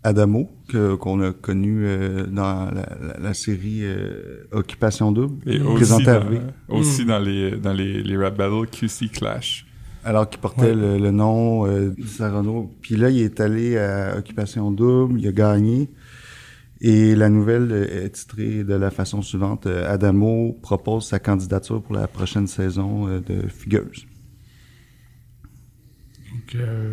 Adamo, 0.04 0.50
que, 0.68 0.96
qu'on 0.96 1.20
a 1.20 1.32
connu 1.32 1.84
euh, 1.86 2.26
dans 2.26 2.64
la, 2.72 2.88
la- 3.00 3.18
la 3.20 3.34
série 3.34 3.82
euh, 3.84 4.48
Occupation 4.50 5.12
Double, 5.12 5.36
Et 5.48 5.60
aussi, 5.60 5.74
présentée 5.76 6.08
à 6.10 6.18
dans, 6.18 6.28
V. 6.28 6.40
aussi 6.68 7.04
Mm. 7.04 7.06
dans, 7.06 7.18
les, 7.20 7.50
dans 7.52 7.72
les, 7.72 8.02
les 8.02 8.16
rap 8.16 8.36
battles 8.36 8.66
QC 8.68 9.08
Clash. 9.12 9.64
Alors 10.04 10.28
qu'il 10.28 10.40
portait 10.40 10.62
Ouais. 10.62 10.74
le, 10.74 10.98
le 10.98 11.10
nom 11.12 11.66
euh, 11.68 11.94
Renault. 12.18 12.72
Puis 12.82 12.96
là, 12.96 13.10
il 13.10 13.20
est 13.20 13.38
allé 13.38 13.78
à 13.78 14.16
Occupation 14.18 14.72
Double, 14.72 15.20
il 15.20 15.28
a 15.28 15.32
gagné. 15.32 15.88
Et 16.84 17.14
la 17.14 17.28
nouvelle 17.28 17.70
est 17.70 18.10
titrée 18.10 18.64
de 18.64 18.74
la 18.74 18.90
façon 18.90 19.22
suivante. 19.22 19.66
Adamo 19.68 20.58
propose 20.60 21.06
sa 21.06 21.20
candidature 21.20 21.80
pour 21.80 21.94
la 21.94 22.08
prochaine 22.08 22.48
saison 22.48 23.06
euh, 23.06 23.20
de 23.20 23.46
Figures. 23.46 24.04
Donc, 26.32 26.54
euh, 26.56 26.92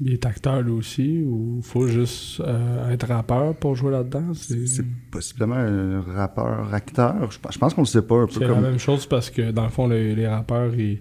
il 0.00 0.12
est 0.14 0.26
acteur 0.26 0.60
lui 0.62 0.72
aussi, 0.72 1.22
ou 1.24 1.60
faut 1.62 1.86
juste 1.86 2.40
euh, 2.40 2.90
être 2.90 3.06
rappeur 3.06 3.54
pour 3.54 3.76
jouer 3.76 3.92
là-dedans? 3.92 4.32
C'est 4.34 4.84
possiblement 5.12 5.54
un 5.54 6.00
rappeur-acteur. 6.00 7.30
Je, 7.30 7.38
pense- 7.38 7.54
je 7.54 7.58
pense 7.60 7.74
qu'on 7.74 7.82
le 7.82 7.86
sait 7.86 8.02
pas, 8.02 8.22
un 8.22 8.26
peu 8.26 8.32
c'est 8.32 8.48
la 8.48 8.60
même 8.60 8.78
chose 8.78 9.06
parce 9.06 9.30
que 9.30 9.52
dans 9.52 9.62
le 9.64 9.70
fond, 9.70 9.86
les, 9.86 10.16
les 10.16 10.26
rappeurs, 10.26 10.74
ils, 10.74 11.00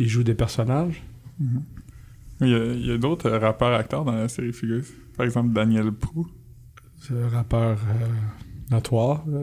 ils 0.00 0.08
jouent 0.08 0.24
des 0.24 0.34
personnages. 0.34 1.04
Il 2.40 2.48
y 2.48 2.54
a, 2.54 2.64
il 2.64 2.86
y 2.86 2.90
a 2.90 2.98
d'autres 2.98 3.26
euh, 3.30 3.38
rappeurs 3.38 3.74
acteurs 3.78 4.04
dans 4.04 4.12
la 4.16 4.26
série 4.28 4.52
Figures. 4.52 4.82
Par 5.16 5.24
exemple, 5.24 5.52
Daniel 5.52 5.92
Prou. 5.92 6.26
C'est 7.00 7.14
un 7.14 7.28
rappeur 7.28 7.78
euh, 7.88 8.06
notoire. 8.70 9.24
là. 9.26 9.40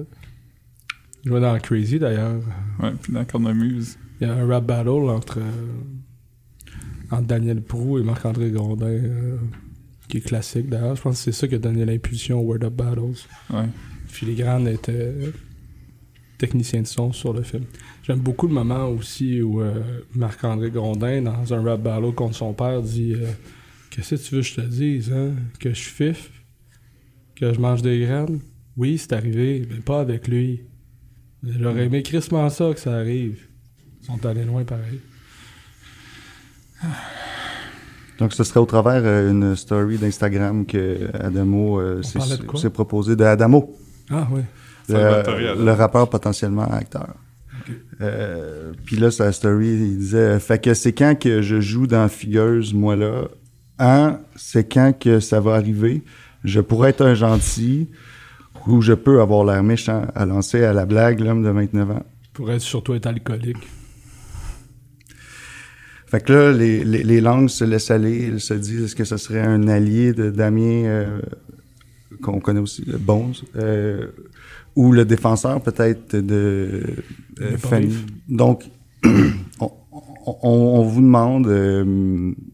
Il 1.24 1.30
jouait 1.30 1.42
dans 1.42 1.58
Crazy 1.60 2.00
d'ailleurs. 2.00 2.42
Ouais, 2.80 2.92
puis 3.02 3.12
dans 3.12 3.26
Cornemuse. 3.26 3.98
Il 4.22 4.28
y 4.28 4.30
a 4.30 4.34
un 4.34 4.48
rap 4.48 4.66
battle 4.66 5.10
entre, 5.10 5.40
euh, 5.40 6.72
entre 7.12 7.28
Daniel 7.28 7.62
Prou 7.62 8.00
et 8.00 8.04
Marc-André 8.04 8.52
Grondin, 8.52 8.86
euh, 8.86 9.38
qui 10.08 10.18
est 10.18 10.22
classique 10.22 10.70
d'ailleurs. 10.70 10.96
Je 10.96 11.02
pense 11.02 11.18
que 11.18 11.24
c'est 11.24 11.32
ça 11.38 11.48
qui 11.48 11.56
a 11.56 11.60
donné 11.60 11.84
l'impulsion 11.86 12.40
au 12.40 12.44
Word 12.44 12.64
Up 12.64 12.74
Battles. 12.74 13.26
Ouais. 13.50 13.66
Filigrane 14.08 14.68
était 14.68 15.14
technicien 16.38 16.82
de 16.82 16.88
son 16.88 17.12
sur 17.12 17.34
le 17.34 17.42
film. 17.42 17.64
J'aime 18.04 18.20
beaucoup 18.20 18.48
le 18.48 18.54
moment 18.54 18.88
aussi 18.88 19.42
où 19.42 19.62
euh, 19.62 20.02
Marc-André 20.16 20.72
Grondin, 20.72 21.24
dans 21.24 21.54
un 21.54 21.62
rap 21.64 21.82
battle 21.82 22.14
contre 22.14 22.36
son 22.36 22.54
père, 22.54 22.82
dit 22.82 23.14
euh, 23.16 23.28
Qu'est-ce 23.90 24.16
que 24.16 24.22
tu 24.22 24.36
veux 24.36 24.42
que 24.42 24.48
je 24.48 24.56
te 24.56 24.62
dise, 24.62 25.12
hein? 25.12 25.32
Que 25.60 25.70
je 25.74 25.82
fif? 25.82 26.32
Que 27.40 27.54
je 27.54 27.60
mange 27.60 27.82
des 27.84 28.00
graines? 28.00 28.40
Oui, 28.76 28.98
c'est 28.98 29.14
arrivé, 29.14 29.68
mais 29.70 29.78
pas 29.82 30.02
avec 30.02 30.28
lui. 30.28 30.64
J'aurais 31.44 31.86
aimé 31.86 32.02
crissement 32.02 32.50
ça 32.50 32.72
que 32.74 32.80
ça 32.80 32.96
arrive. 32.96 33.48
Ils 34.02 34.06
sont 34.06 34.26
allés 34.26 34.44
loin 34.44 34.64
pareil. 34.64 35.00
Donc, 38.20 38.34
ce 38.34 38.44
serait 38.44 38.60
au 38.60 38.66
travers 38.66 39.02
euh, 39.06 39.32
une 39.32 39.56
story 39.56 39.98
d'Instagram 39.98 40.66
que 40.66 41.10
Adamo 41.14 41.80
euh, 41.80 42.02
s'est 42.02 42.70
proposé 42.72 43.16
de 43.16 43.24
Adamo, 43.24 43.78
Ah 44.10 44.28
oui. 44.32 44.42
Le, 44.90 45.64
le 45.66 45.72
rappeur 45.74 46.10
potentiellement 46.10 46.64
acteur. 46.64 47.14
Euh, 48.02 48.72
Puis 48.86 48.96
là, 48.96 49.12
sa 49.12 49.32
story, 49.32 49.68
il 49.68 49.98
disait 49.98 50.40
Fait 50.40 50.60
que 50.60 50.74
c'est 50.74 50.94
quand 50.94 51.20
que 51.20 51.42
je 51.42 51.60
joue 51.60 51.86
dans 51.86 52.08
Figures, 52.08 52.64
moi 52.74 52.96
là? 52.96 53.28
Hein, 53.80 54.22
c'est 54.36 54.72
quand 54.72 54.98
que 54.98 55.20
ça 55.20 55.40
va 55.40 55.56
arriver. 55.56 56.04
Je 56.48 56.62
pourrais 56.62 56.92
être 56.92 57.02
un 57.06 57.14
gentil 57.14 57.90
ou 58.68 58.82
je 58.82 58.94
peux 58.94 59.20
avoir 59.22 59.44
l'air 59.46 59.62
méchant 59.64 60.08
à 60.16 60.26
lancer 60.26 60.64
à 60.64 60.72
la 60.72 60.86
blague 60.86 61.20
l'homme 61.20 61.44
de 61.44 61.50
29 61.50 61.92
ans. 61.92 62.04
Pourrait 62.34 62.60
surtout 62.60 62.94
être 62.94 63.06
alcoolique. 63.08 63.68
Fait 66.06 66.22
que 66.24 66.32
là, 66.32 66.52
les, 66.54 66.86
les, 66.86 67.04
les 67.04 67.20
langues 67.22 67.50
se 67.50 67.66
laissent 67.66 67.92
aller. 67.92 68.28
Ils 68.32 68.40
se 68.40 68.54
disent 68.54 68.84
est-ce 68.86 68.96
que 68.96 69.04
ce 69.04 69.18
serait 69.18 69.42
un 69.42 69.68
allié 69.68 70.14
de 70.14 70.30
Damien, 70.30 70.86
euh, 70.86 71.20
qu'on 72.22 72.40
connaît 72.40 72.62
aussi, 72.62 72.86
euh, 72.88 72.98
Bones, 72.98 73.34
euh, 73.58 74.08
ou 74.76 74.94
le 74.94 75.04
défenseur 75.04 75.62
peut-être 75.62 76.16
de 76.16 76.82
euh, 77.42 77.58
Fanny? 77.58 77.94
Donc, 78.30 78.64
on, 79.60 79.70
on- 80.26 80.50
on 80.80 80.82
vous 80.84 81.02
demande, 81.02 81.48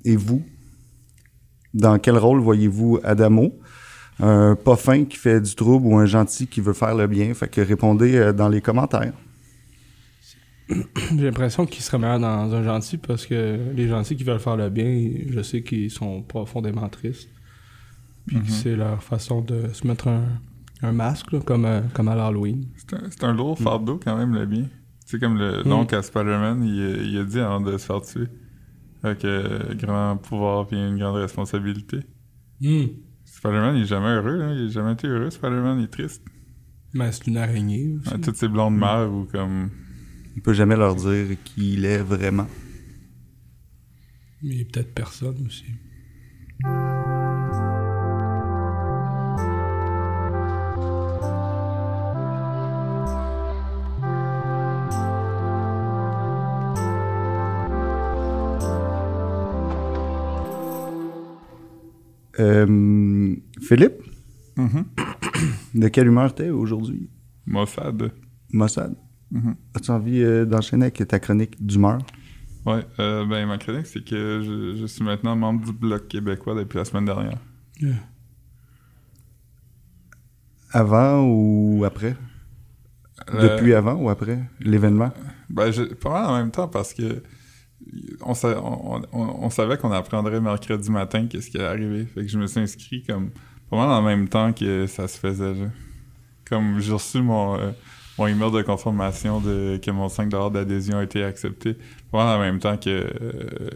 et 0.04 0.16
vous, 0.16 0.42
dans 1.76 2.00
quel 2.00 2.18
rôle 2.18 2.40
voyez-vous 2.40 3.00
Adamo? 3.04 3.54
Un 4.26 4.56
pas 4.56 4.76
fin 4.78 5.04
qui 5.06 5.18
fait 5.18 5.42
du 5.42 5.54
trouble 5.56 5.86
ou 5.88 5.98
un 5.98 6.06
gentil 6.06 6.48
qui 6.48 6.62
veut 6.62 6.74
faire 6.74 6.96
le 6.96 7.08
bien? 7.08 7.34
Fait 7.34 7.48
que 7.50 7.62
répondez 7.62 8.16
euh, 8.16 8.32
dans 8.34 8.48
les 8.50 8.62
commentaires. 8.62 9.14
J'ai 10.70 11.26
l'impression 11.26 11.66
qu'il 11.66 11.82
serait 11.84 11.98
meilleur 12.00 12.20
dans 12.20 12.54
un 12.54 12.64
gentil 12.64 12.98
parce 12.98 13.26
que 13.26 13.60
les 13.76 13.88
gentils 13.88 14.16
qui 14.16 14.24
veulent 14.24 14.40
faire 14.40 14.56
le 14.56 14.70
bien, 14.70 15.10
je 15.30 15.42
sais 15.42 15.62
qu'ils 15.62 15.92
sont 15.92 16.22
profondément 16.22 16.88
tristes. 16.90 17.30
Puis 18.26 18.40
que 18.40 18.50
c'est 18.50 18.76
leur 18.78 19.04
façon 19.04 19.42
de 19.42 19.68
se 19.74 19.86
mettre 19.86 20.08
un, 20.08 20.24
un 20.82 20.94
masque, 20.94 21.34
là, 21.34 21.40
comme, 21.42 21.66
euh, 21.66 21.82
comme 21.94 22.08
à 22.08 22.16
l'Halloween. 22.16 22.66
C'est 23.12 23.24
un, 23.26 23.34
lourd 23.34 23.60
fardeau 23.60 24.00
quand 24.02 24.16
même, 24.18 24.34
le 24.34 24.46
bien. 24.46 24.70
C'est 25.06 25.20
comme 25.20 25.38
le 25.38 25.60
Mm. 25.66 25.70
donc 25.70 25.92
à 25.92 26.02
Spider-Man, 26.02 26.64
il, 26.64 26.82
a- 26.82 27.04
il 27.04 27.18
a 27.18 27.24
dit 27.26 27.40
avant 27.40 27.60
de 27.60 27.78
se 27.78 27.86
faire 27.86 28.02
tuer. 28.02 28.28
Avec 29.04 29.26
euh, 29.26 29.74
grand 29.76 30.16
pouvoir 30.16 30.66
et 30.72 30.78
une 30.78 30.98
grande 30.98 31.18
responsabilité. 31.18 31.98
Spider-Man, 33.44 33.76
il 33.76 33.84
est 33.84 33.88
jamais 33.88 34.08
heureux, 34.08 34.42
hein. 34.42 34.56
il 34.56 34.68
a 34.68 34.70
jamais 34.70 34.94
été 34.94 35.06
heureux, 35.06 35.30
Spider-Man, 35.30 35.80
il 35.80 35.84
est 35.84 35.88
triste. 35.88 36.24
Mais 36.94 37.12
c'est 37.12 37.28
une 37.28 37.36
araignée 37.36 37.94
aussi. 37.98 38.14
Ouais, 38.14 38.22
toutes 38.22 38.38
ces 38.38 38.48
blondes 38.48 38.78
mères 38.78 39.12
ou 39.12 39.26
comme. 39.26 39.70
Il 40.38 40.42
peut 40.42 40.54
jamais 40.54 40.78
leur 40.78 40.96
dire 40.96 41.36
qui 41.44 41.74
il 41.74 41.84
est 41.84 41.98
vraiment. 41.98 42.48
Mais 44.42 44.64
peut-être 44.64 44.94
personne 44.94 45.46
aussi. 45.46 45.66
Euh, 62.40 63.33
Philippe, 63.68 64.02
Mhm. 64.58 64.86
de 65.76 65.88
quelle 65.88 66.08
humeur 66.08 66.34
t'es 66.36 66.50
aujourd'hui? 66.50 67.10
Mossad. 67.46 68.12
Mossad? 68.52 68.96
Mhm. 69.32 69.56
As-tu 69.74 69.92
envie 69.92 70.22
euh, 70.22 70.46
d'enchaîner 70.46 70.86
avec 70.86 71.08
ta 71.08 71.20
chronique 71.20 71.56
d'humeur? 71.66 72.00
Ouais, 72.66 72.86
euh, 73.00 73.26
ben 73.26 73.46
ma 73.48 73.58
chronique, 73.58 73.88
c'est 73.88 74.04
que 74.06 74.42
je, 74.46 74.76
je 74.80 74.86
suis 74.86 75.04
maintenant 75.04 75.36
membre 75.36 75.66
du 75.66 75.74
Bloc 75.74 76.08
québécois 76.08 76.56
depuis 76.56 76.78
la 76.78 76.86
semaine 76.86 77.06
dernière. 77.06 77.38
Avant 80.72 81.22
ou 81.28 81.84
après? 81.86 82.16
Euh, 83.34 83.58
Depuis 83.58 83.74
avant 83.74 83.96
ou 83.96 84.10
après 84.10 84.40
l'événement? 84.60 85.12
Ben, 85.50 85.72
je, 85.72 85.84
pas 85.84 86.10
mal 86.12 86.26
en 86.26 86.38
même 86.38 86.52
temps 86.52 86.68
parce 86.68 86.94
que 86.94 87.22
on, 88.22 88.34
sa- 88.34 88.60
on, 88.62 89.02
on- 89.12 89.36
on 89.46 89.50
savait 89.50 89.78
qu'on 89.78 89.92
apprendrait 89.92 90.42
mercredi 90.42 90.90
matin 90.90 91.28
qu'est-ce 91.28 91.50
qui 91.50 91.58
allait 91.58 91.68
arriver. 91.68 92.06
Fait 92.06 92.22
que 92.22 92.28
je 92.28 92.40
me 92.40 92.48
suis 92.48 92.60
inscrit 92.60 93.04
comme 93.04 93.30
pas 93.74 93.88
mal 93.88 93.90
en 93.90 94.02
même 94.04 94.28
temps 94.30 94.54
que 94.54 94.86
ça 94.86 95.08
se 95.08 95.18
faisait. 95.18 95.54
là. 95.54 95.68
Comme 96.46 96.80
j'ai 96.80 96.94
reçu 96.94 97.22
mon, 97.24 97.58
euh, 97.58 97.72
mon 98.20 98.28
email 98.28 98.52
de 98.52 98.62
confirmation 98.62 99.42
de 99.42 99.80
que 99.84 99.90
mon 99.90 100.08
5$ 100.08 100.52
d'adhésion 100.52 101.00
a 101.00 101.04
été 101.04 101.24
accepté. 101.24 101.76
Pas 102.12 102.24
mal 102.24 102.38
en 102.38 102.42
même 102.42 102.60
temps 102.60 102.78
que 102.78 102.90
euh, 102.90 103.70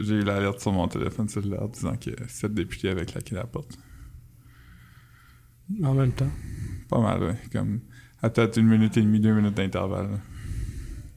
j'ai 0.00 0.16
eu 0.16 0.22
l'alerte 0.24 0.60
sur 0.60 0.72
mon 0.72 0.88
téléphone 0.88 1.28
cellulaire 1.28 1.68
disant 1.68 1.94
que 1.96 2.10
sept 2.26 2.52
députés 2.52 2.88
avaient 2.88 3.06
claqué 3.06 3.36
la 3.36 3.44
porte. 3.44 3.78
En 5.84 5.94
même 5.94 6.12
temps. 6.12 6.30
Pas 6.88 7.00
mal, 7.00 7.22
ouais. 7.22 7.36
Comme 7.52 7.80
à 8.22 8.28
peut-être 8.30 8.56
une 8.56 8.66
minute 8.66 8.96
et 8.96 9.02
demie, 9.02 9.20
deux 9.20 9.34
minutes 9.34 9.54
d'intervalle. 9.54 10.20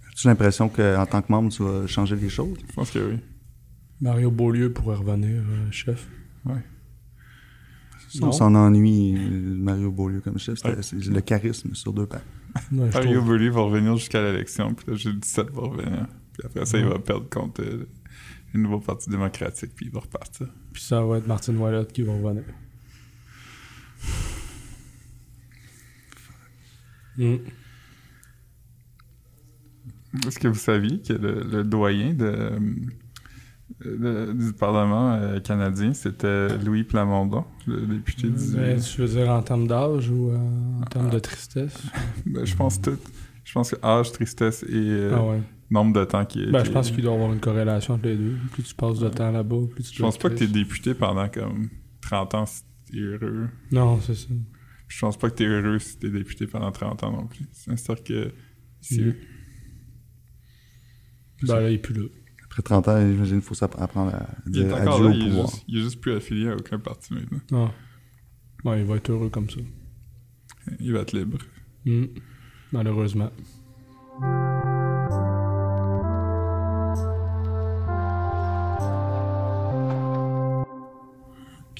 As-tu 0.10 0.28
l'impression 0.28 0.70
qu'en 0.70 1.06
tant 1.08 1.24
que 1.24 1.32
membre, 1.32 1.52
tu 1.52 1.64
vas 1.64 1.88
changer 1.88 2.16
les 2.16 2.30
choses? 2.30 2.56
Je 2.70 2.74
pense 2.74 2.92
que 2.92 3.00
oui. 3.00 3.20
Mario 4.00 4.30
Beaulieu 4.30 4.72
pourrait 4.72 4.98
revenir, 4.98 5.42
euh, 5.42 5.72
chef. 5.72 6.08
On 8.22 8.28
Non. 8.28 8.32
s'en 8.32 8.56
ennuie, 8.56 9.16
euh, 9.18 9.56
Mario 9.58 9.92
Beaulieu 9.92 10.22
comme 10.22 10.38
chef. 10.40 10.58
C'était 10.58 10.76
Ouais. 10.76 10.82
c'est 10.84 11.04
le 11.06 11.22
charisme 11.22 11.74
sur 11.76 11.92
deux 11.94 12.06
pattes. 12.06 12.24
Ouais, 12.72 12.90
Mario 12.94 13.20
trouve. 13.20 13.28
Bully 13.32 13.50
va 13.50 13.62
revenir 13.62 13.96
jusqu'à 13.98 14.22
l'élection, 14.22 14.74
puis 14.74 14.86
là, 14.92 14.96
j'ai 14.96 15.14
17 15.14 15.50
va 15.52 15.62
revenir. 15.62 16.08
Puis 16.34 16.44
après 16.46 16.66
ça, 16.66 16.78
il 16.78 16.86
va 16.86 17.00
perdre 17.00 17.30
contre 17.30 17.62
euh, 17.62 17.88
le 18.54 18.60
nouveau 18.62 18.80
Parti 18.80 19.10
démocratique, 19.10 19.72
puis 19.76 19.88
il 19.88 19.92
va 19.92 20.00
repartir. 20.02 20.48
Puis 20.72 20.82
ça 20.84 21.02
va 21.04 21.18
être 21.18 21.28
Martine 21.28 21.58
Ouellette 21.58 21.92
qui 21.92 22.02
va 22.04 22.14
revenir. 22.14 22.44
Hmm. 27.18 27.36
Est-ce 30.28 30.40
que 30.40 30.48
vous 30.48 30.56
saviez 30.56 31.02
que 31.02 31.14
le, 31.14 31.44
le 31.44 31.64
doyen 31.64 32.14
de, 32.14 32.26
de- 32.26 32.94
du 33.84 34.54
Parlement 34.54 35.14
euh, 35.16 35.40
canadien, 35.40 35.94
c'était 35.94 36.56
Louis 36.60 36.84
Plamondon, 36.84 37.46
le 37.68 37.86
député 37.88 38.30
du... 38.30 38.56
Ben, 38.56 38.80
tu 38.80 39.02
veux 39.02 39.08
dire 39.08 39.30
en 39.30 39.42
termes 39.42 39.68
d'âge 39.68 40.10
ou 40.10 40.30
euh, 40.30 40.38
en 40.82 40.86
termes 40.86 41.10
de 41.10 41.20
tristesse? 41.20 41.76
Ben, 42.26 42.46
je 42.46 42.56
pense 42.56 42.80
tout. 42.82 42.98
Je 43.44 43.54
pense 43.54 43.72
que 43.72 43.76
âge, 43.86 44.12
tristesse 44.12 44.64
et 44.64 44.68
euh, 44.76 45.14
ah 45.16 45.24
ouais. 45.26 45.42
nombre 45.70 45.94
de 46.00 46.06
temps 46.06 46.26
qui 46.26 46.44
est... 46.44 46.52
Ben, 46.52 46.62
qui 46.62 46.68
je 46.68 46.72
pense 46.72 46.92
qu'il 46.92 47.04
doit 47.04 47.14
y 47.14 47.16
avoir 47.16 47.34
une 47.34 47.40
corrélation 47.40 47.96
entre 47.96 48.06
les 48.08 48.16
deux. 48.18 48.36
Plus 48.54 48.64
tu 48.64 48.76
passes 48.76 49.00
de 49.00 49.10
temps 49.10 49.32
là-bas, 49.32 49.58
plus 49.74 49.84
tu 49.84 49.96
Je 49.98 50.02
pense 50.02 50.18
pas 50.18 50.30
que 50.30 50.36
t'es 50.36 50.46
triste. 50.46 50.54
député 50.54 50.94
pendant 50.94 51.28
comme 51.30 51.70
30 52.02 52.34
ans 52.36 52.46
si 52.46 52.64
t'es 52.92 52.98
heureux. 53.00 53.48
Non, 53.72 54.00
c'est 54.02 54.16
ça. 54.16 54.28
Je 54.88 55.00
pense 55.00 55.18
pas 55.18 55.30
que 55.32 55.36
t'es 55.36 55.46
heureux 55.46 55.80
si 55.80 55.98
t'es 55.98 56.10
député 56.10 56.46
pendant 56.48 56.72
30 56.72 57.04
ans 57.04 57.12
non 57.12 57.26
plus. 57.28 57.46
C'est 57.52 57.78
sûr 57.80 58.02
que... 58.04 58.32
si- 58.82 59.02
Mhm. 59.02 59.16
Ben 61.44 61.60
là, 61.60 61.70
il 61.70 61.74
est 61.76 61.78
plus 61.80 61.94
là. 61.96 62.08
Après 62.58 62.64
30 62.64 62.88
ans, 62.88 62.98
j'imagine 63.02 63.40
qu'il 63.40 63.48
faut 63.48 63.54
s'apprendre 63.54 64.16
à 64.16 64.28
Il 64.48 64.60
est 64.60 64.64
dire 64.64 64.76
encore 64.78 64.94
adieu 64.96 65.04
là, 65.04 65.10
au 65.10 65.14
il 65.14 65.22
est, 65.24 65.28
pouvoir. 65.30 65.48
juste, 65.50 65.64
il 65.68 65.78
est 65.78 65.82
juste 65.82 66.00
plus 66.00 66.14
affilié 66.14 66.48
à 66.50 66.56
aucun 66.56 66.80
parti 66.80 67.14
maintenant. 67.14 67.40
Ah. 67.52 67.72
Ouais, 68.70 68.80
il 68.80 68.86
va 68.86 68.96
être 68.96 69.10
heureux 69.10 69.30
comme 69.30 69.50
ça. 69.50 69.60
Il 70.80 70.94
va 70.94 71.02
être 71.02 71.12
libre. 71.12 71.38
Hmm. 71.86 72.06
Malheureusement. 72.72 73.30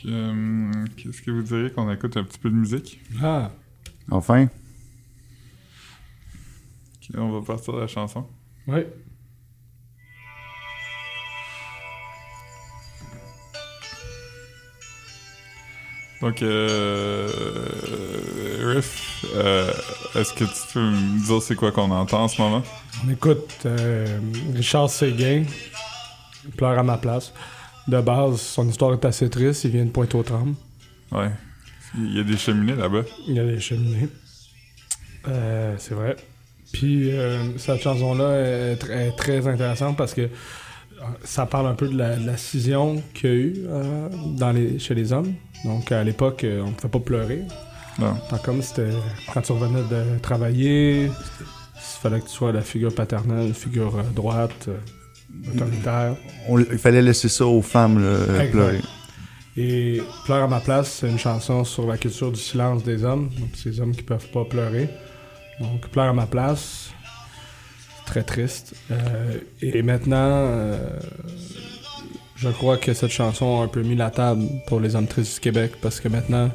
Euh, 0.06 0.72
Qu'est-ce 0.98 1.22
que 1.22 1.32
vous 1.32 1.42
diriez 1.42 1.72
qu'on 1.72 1.90
écoute 1.92 2.16
un 2.18 2.24
petit 2.24 2.38
peu 2.38 2.50
de 2.50 2.56
musique? 2.56 3.00
Ah! 3.22 3.52
Enfin, 4.12 4.44
Ok, 4.44 4.50
on 7.18 7.32
va 7.40 7.46
partir 7.46 7.74
de 7.74 7.80
la 7.80 7.88
chanson. 7.88 8.28
Ouais. 8.68 8.88
Donc, 16.26 16.42
euh, 16.42 17.30
Riff, 18.64 19.24
euh, 19.36 19.72
est-ce 20.16 20.34
que 20.34 20.44
tu 20.44 20.74
peux 20.74 20.80
me 20.80 21.24
dire 21.24 21.40
c'est 21.40 21.54
quoi 21.54 21.72
qu'on 21.72 21.92
entend 21.92 22.24
en 22.24 22.28
ce 22.28 22.42
moment? 22.42 22.64
On 23.06 23.12
écoute 23.12 23.48
euh, 23.68 24.08
Richard 24.56 24.90
Séguin, 24.90 25.44
Il 26.46 26.50
pleure 26.52 26.80
à 26.80 26.82
ma 26.82 26.98
place. 26.98 27.32
De 27.88 28.02
base, 28.02 28.42
son 28.42 28.68
histoire 28.68 28.94
est 28.94 29.06
assez 29.06 29.30
triste. 29.30 29.66
Il 29.66 29.70
vient 29.72 29.86
de 29.86 29.92
Pointe-aux-Trembles. 29.92 30.56
Ouais. 31.12 31.30
Il 31.96 32.18
y 32.18 32.20
a 32.20 32.24
des 32.24 32.38
cheminées 32.38 32.76
là-bas. 32.76 33.04
Il 33.28 33.36
y 33.36 33.40
a 33.40 33.46
des 33.46 33.60
cheminées. 33.60 34.10
Euh, 35.28 35.76
c'est 35.78 35.94
vrai. 35.94 36.16
Puis 36.74 37.12
euh, 37.12 37.56
cette 37.60 37.84
chanson-là 37.84 38.72
est, 38.72 38.76
tr- 38.82 38.90
est 38.92 39.16
très 39.16 39.48
intéressante 39.48 39.96
parce 39.96 40.16
que 40.16 40.22
euh, 40.22 40.28
ça 41.24 41.46
parle 41.46 41.68
un 41.68 41.74
peu 41.76 41.88
de 41.88 41.98
la, 41.98 42.16
de 42.18 42.26
la 42.26 42.38
scission 42.38 43.02
qu'il 43.14 43.30
y 43.30 43.34
a 43.34 43.36
eu 43.36 43.54
euh, 43.68 44.10
dans 44.38 44.52
les, 44.52 44.80
chez 44.80 44.94
les 44.96 45.12
hommes. 45.14 45.34
Donc 45.64 45.92
à 45.92 46.04
l'époque, 46.04 46.44
euh, 46.44 46.62
on 46.64 46.68
ne 46.68 46.72
pouvait 46.74 46.90
pas 46.92 47.00
pleurer. 47.00 47.42
Non. 48.00 48.14
Tant 48.30 48.38
comme 48.40 48.62
c'était 48.62 48.90
quand 49.34 49.42
tu 49.42 49.52
revenais 49.54 49.82
de 49.90 50.20
travailler, 50.20 51.06
il 51.06 51.12
fallait 52.02 52.20
que 52.20 52.26
tu 52.26 52.32
sois 52.32 52.52
la 52.52 52.62
figure 52.62 52.94
paternelle, 52.94 53.54
figure 53.54 53.96
euh, 53.98 54.04
droite, 54.14 54.70
autoritaire. 55.54 56.16
On- 56.50 56.60
il 56.60 56.78
fallait 56.78 57.02
laisser 57.02 57.30
ça 57.30 57.46
aux 57.46 57.62
femmes, 57.62 58.04
pleurer. 58.52 58.82
Et 59.58 60.02
Pleure 60.26 60.44
à 60.44 60.48
ma 60.48 60.60
place, 60.60 60.98
c'est 61.00 61.10
une 61.10 61.18
chanson 61.20 61.64
sur 61.64 61.88
la 61.88 61.98
culture 61.98 62.32
du 62.32 62.40
silence 62.40 62.84
des 62.84 63.06
hommes. 63.06 63.30
Donc, 63.40 63.50
ces 63.56 63.80
hommes 63.80 63.96
qui 63.96 64.02
peuvent 64.04 64.28
pas 64.34 64.44
pleurer. 64.44 64.90
Donc, 65.62 65.88
Pleure 65.90 66.06
à 66.10 66.14
ma 66.14 66.26
place, 66.26 66.90
très 68.06 68.24
triste. 68.24 68.74
Euh, 68.92 69.38
et 69.62 69.82
maintenant, 69.82 70.16
euh, 70.20 70.78
je 72.36 72.50
crois 72.50 72.78
que 72.78 72.94
cette 72.94 73.12
chanson 73.12 73.62
a 73.62 73.64
un 73.64 73.68
peu 73.68 73.82
mis 73.82 73.96
la 73.96 74.10
table 74.12 74.44
pour 74.68 74.80
les 74.80 74.96
hommes 74.96 75.08
tristes 75.08 75.36
du 75.36 75.40
Québec 75.42 75.74
parce 75.82 76.00
que 76.00 76.08
maintenant, 76.10 76.50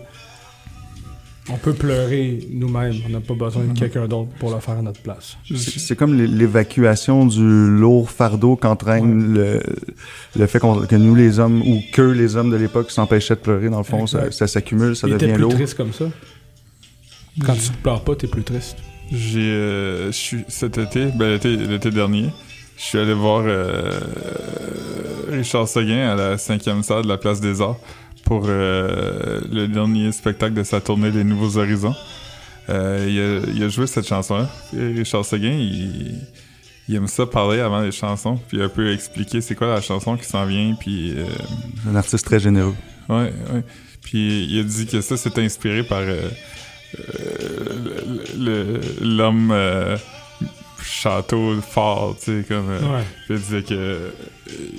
on 1.52 1.56
peut 1.56 1.72
pleurer 1.72 2.38
nous-mêmes. 2.52 2.94
On 3.06 3.08
n'a 3.08 3.20
pas 3.20 3.34
besoin 3.34 3.64
de 3.64 3.76
quelqu'un 3.76 4.06
d'autre 4.06 4.30
pour 4.38 4.54
le 4.54 4.60
faire 4.60 4.78
à 4.78 4.82
notre 4.82 5.00
place. 5.00 5.36
C'est 5.56 5.96
comme 5.96 6.16
l'é- 6.16 6.26
l'évacuation 6.28 7.26
du 7.26 7.40
lourd 7.70 8.10
fardeau 8.10 8.54
qu'entraîne 8.56 9.34
le, 9.34 9.60
le 10.36 10.46
fait 10.46 10.60
qu'on- 10.60 10.86
que 10.86 10.94
nous, 10.96 11.14
les 11.16 11.38
hommes, 11.40 11.62
ou 11.62 11.80
que 11.92 12.02
les 12.02 12.36
hommes 12.36 12.50
de 12.50 12.56
l'époque 12.56 12.90
s'empêchaient 12.92 13.34
de 13.34 13.40
pleurer, 13.40 13.68
dans 13.68 13.78
le 13.78 13.84
fond, 13.84 14.06
ça, 14.06 14.18
Exact. 14.18 14.32
ça 14.32 14.46
s'accumule, 14.46 14.94
ça 14.94 15.08
était 15.08 15.16
devient 15.18 15.32
plus 15.32 15.42
lourd. 15.42 15.54
triste 15.54 15.76
comme 15.76 15.92
ça. 15.92 16.04
Quand 17.44 17.54
tu 17.54 17.70
pleures 17.82 18.04
pas, 18.04 18.14
t'es 18.14 18.26
plus 18.28 18.42
triste. 18.44 18.76
J'ai, 19.10 19.40
euh, 19.40 20.12
cet 20.12 20.78
été, 20.78 21.06
ben 21.06 21.30
l'été, 21.30 21.56
l'été 21.56 21.90
dernier, 21.90 22.30
je 22.76 22.82
suis 22.82 22.98
allé 22.98 23.12
voir 23.12 23.42
euh, 23.44 24.00
Richard 25.30 25.68
Seguin 25.68 26.10
à 26.10 26.14
la 26.14 26.38
cinquième 26.38 26.82
salle 26.82 27.02
de 27.02 27.08
la 27.08 27.18
Place 27.18 27.40
des 27.40 27.60
Arts 27.60 27.78
pour 28.24 28.44
euh, 28.46 29.40
le 29.50 29.66
dernier 29.66 30.12
spectacle 30.12 30.54
de 30.54 30.62
sa 30.62 30.80
tournée 30.80 31.10
Les 31.10 31.24
Nouveaux 31.24 31.58
Horizons. 31.58 31.94
Euh, 32.68 33.06
il, 33.08 33.18
a, 33.18 33.56
il 33.56 33.62
a 33.64 33.68
joué 33.68 33.86
cette 33.86 34.06
chanson-là. 34.06 34.48
Richard 34.72 35.24
Seguin, 35.24 35.50
il, 35.50 36.14
il 36.90 36.96
aime 36.96 37.06
ça 37.06 37.24
parler 37.24 37.60
avant 37.60 37.82
les 37.82 37.92
chansons, 37.92 38.40
puis 38.48 38.60
un 38.60 38.68
peu 38.68 38.92
expliquer 38.92 39.40
c'est 39.40 39.54
quoi 39.54 39.68
la 39.68 39.80
chanson 39.80 40.16
qui 40.16 40.24
s'en 40.24 40.44
vient, 40.44 40.74
puis 40.74 41.14
euh, 41.16 41.24
Un 41.88 41.94
artiste 41.94 42.26
très 42.26 42.40
généreux. 42.40 42.74
Ouais, 43.08 43.32
ouais. 43.52 43.62
Puis 44.02 44.46
il 44.50 44.58
a 44.58 44.62
dit 44.64 44.86
que 44.86 45.00
ça, 45.00 45.16
c'est 45.16 45.38
inspiré 45.38 45.84
par 45.84 46.00
euh, 46.00 46.20
euh, 46.98 48.09
l'homme 49.00 49.50
euh, 49.52 49.96
château 50.82 51.60
fort, 51.60 52.16
tu 52.22 52.40
sais, 52.40 52.44
comme... 52.48 52.70
euh, 52.70 52.80
Ouais. 52.98 53.04
il 53.28 53.36
disait 53.38 53.62
que 53.62 53.74
euh, 53.74 54.10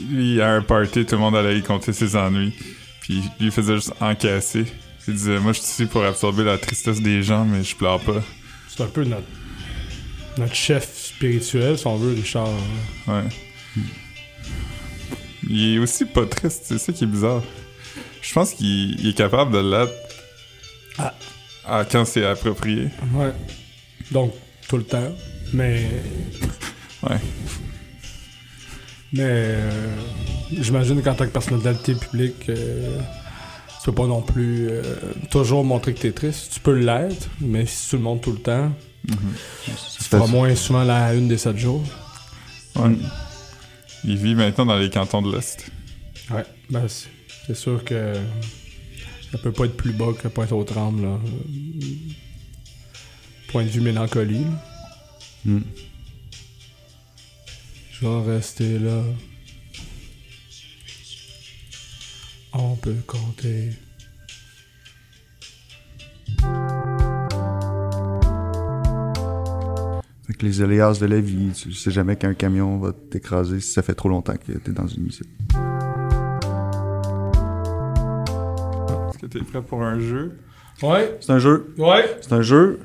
lui, 0.10 0.42
à 0.42 0.50
un 0.56 0.62
party, 0.62 1.06
tout 1.06 1.16
le 1.16 1.22
monde 1.22 1.36
allait 1.36 1.58
y 1.58 1.62
compter 1.62 1.94
ses 1.94 2.16
ennuis. 2.16 2.54
Puis 3.02 3.16
lui, 3.40 3.48
il 3.48 3.52
faisait 3.52 3.76
juste 3.76 3.94
encaisser. 4.00 4.66
Il 5.08 5.16
disait, 5.16 5.40
moi, 5.40 5.52
je 5.54 5.60
suis 5.60 5.68
ici 5.68 5.86
pour 5.86 6.04
absorber 6.04 6.44
la 6.44 6.58
tristesse 6.58 7.02
des 7.02 7.24
gens, 7.24 7.46
mais 7.46 7.64
je 7.64 7.76
pleure 7.76 8.00
pas. 8.00 8.22
C'est 8.68 8.84
un 8.84 8.88
peu 8.88 9.04
notre, 9.04 9.24
notre 10.38 10.54
chef 10.56 10.88
spirituel, 10.96 11.78
si 11.78 11.88
on 11.88 11.98
veut, 11.98 12.14
Richard. 12.14 12.48
Ouais. 13.08 13.24
Il 15.50 15.76
est 15.76 15.80
aussi 15.80 16.06
pas 16.06 16.26
triste, 16.26 16.62
c'est 16.66 16.78
ça 16.78 16.94
qui 16.94 17.04
est 17.04 17.08
bizarre. 17.08 17.42
Je 18.22 18.32
pense 18.34 18.54
qu'il 18.54 19.00
il 19.00 19.10
est 19.10 19.18
capable 19.18 19.52
de 19.52 19.58
l'être 19.60 19.94
Ah. 21.00 21.14
À- 21.68 21.86
quand 21.86 22.06
c'est 22.06 22.26
approprié. 22.26 22.90
Ouais. 23.14 23.32
Donc, 24.12 24.34
tout 24.68 24.78
le 24.78 24.84
temps. 24.84 25.12
Mais. 25.54 25.86
Ouais. 27.04 27.18
Mais. 29.14 29.22
euh, 29.24 29.96
J'imagine 30.60 31.02
qu'en 31.02 31.14
tant 31.16 31.26
que 31.26 31.32
personnalité 31.32 31.96
publique, 31.96 32.50
euh, 32.50 32.98
tu 33.80 33.86
peux 33.86 33.94
pas 33.96 34.06
non 34.06 34.22
plus 34.22 34.68
euh, 34.70 34.82
toujours 35.30 35.64
montrer 35.64 35.94
que 35.94 36.00
t'es 36.02 36.12
triste. 36.12 36.52
Tu 36.54 36.60
peux 36.60 36.78
l'être, 36.78 37.30
mais 37.40 37.66
si 37.66 37.90
tu 37.90 37.96
le 37.96 38.02
montres 38.02 38.22
tout 38.24 38.34
le 38.34 38.40
temps, 38.40 38.72
tu 39.08 40.04
feras 40.04 40.28
moins 40.28 40.54
souvent 40.56 40.84
la 40.84 41.14
une 41.14 41.30
des 41.30 41.38
7 41.38 41.58
jours. 41.58 41.84
Ouais. 42.76 42.92
Il 44.04 44.18
vit 44.18 44.36
maintenant 44.36 44.66
dans 44.66 44.76
les 44.78 44.90
cantons 44.90 45.22
de 45.22 45.34
l'Est. 45.34 45.66
Ouais. 46.32 46.44
Ben, 46.70 46.86
c'est 47.48 47.56
sûr 47.56 47.84
que. 47.86 48.14
Ça 49.32 49.38
peut 49.38 49.52
pas 49.52 49.66
être 49.66 49.78
plus 49.78 49.94
bas 49.94 50.14
que 50.22 50.28
Pointe-aux-Trembles, 50.28 51.04
là. 51.04 51.20
Point 53.50 53.64
de 53.64 53.70
vue 53.70 53.82
mélancolie. 53.82 54.44
là. 54.44 55.54
Mm. 55.54 55.62
Je 57.92 58.08
vais 58.08 58.34
rester 58.34 58.80
là. 58.80 59.04
On 62.54 62.76
peut 62.76 62.96
compter. 63.08 63.72
Que 70.38 70.46
les 70.48 70.62
aléas 70.64 70.98
de 71.00 71.06
la 71.06 71.22
vie, 71.22 71.52
tu 71.54 71.72
sais 71.72 71.92
jamais 71.92 72.16
qu'un 72.16 72.34
camion 72.34 72.80
va 72.80 72.94
t'écraser 72.94 73.60
si 73.60 73.74
ça 73.74 73.84
fait 73.84 73.94
trop 73.94 74.10
longtemps 74.10 74.34
que 74.36 74.54
t'es 74.54 74.72
dans 74.72 74.88
une 74.88 75.04
musique. 75.04 75.28
T'es 79.32 79.40
prêt 79.44 79.62
pour 79.62 79.84
un 79.84 80.00
jeu? 80.00 80.38
Ouais, 80.84 81.18
C'est 81.22 81.32
un 81.32 81.40
jeu. 81.40 81.74
ouais. 81.78 82.18
C'est 82.22 82.34
un 82.34 82.42
jeu. 82.42 82.80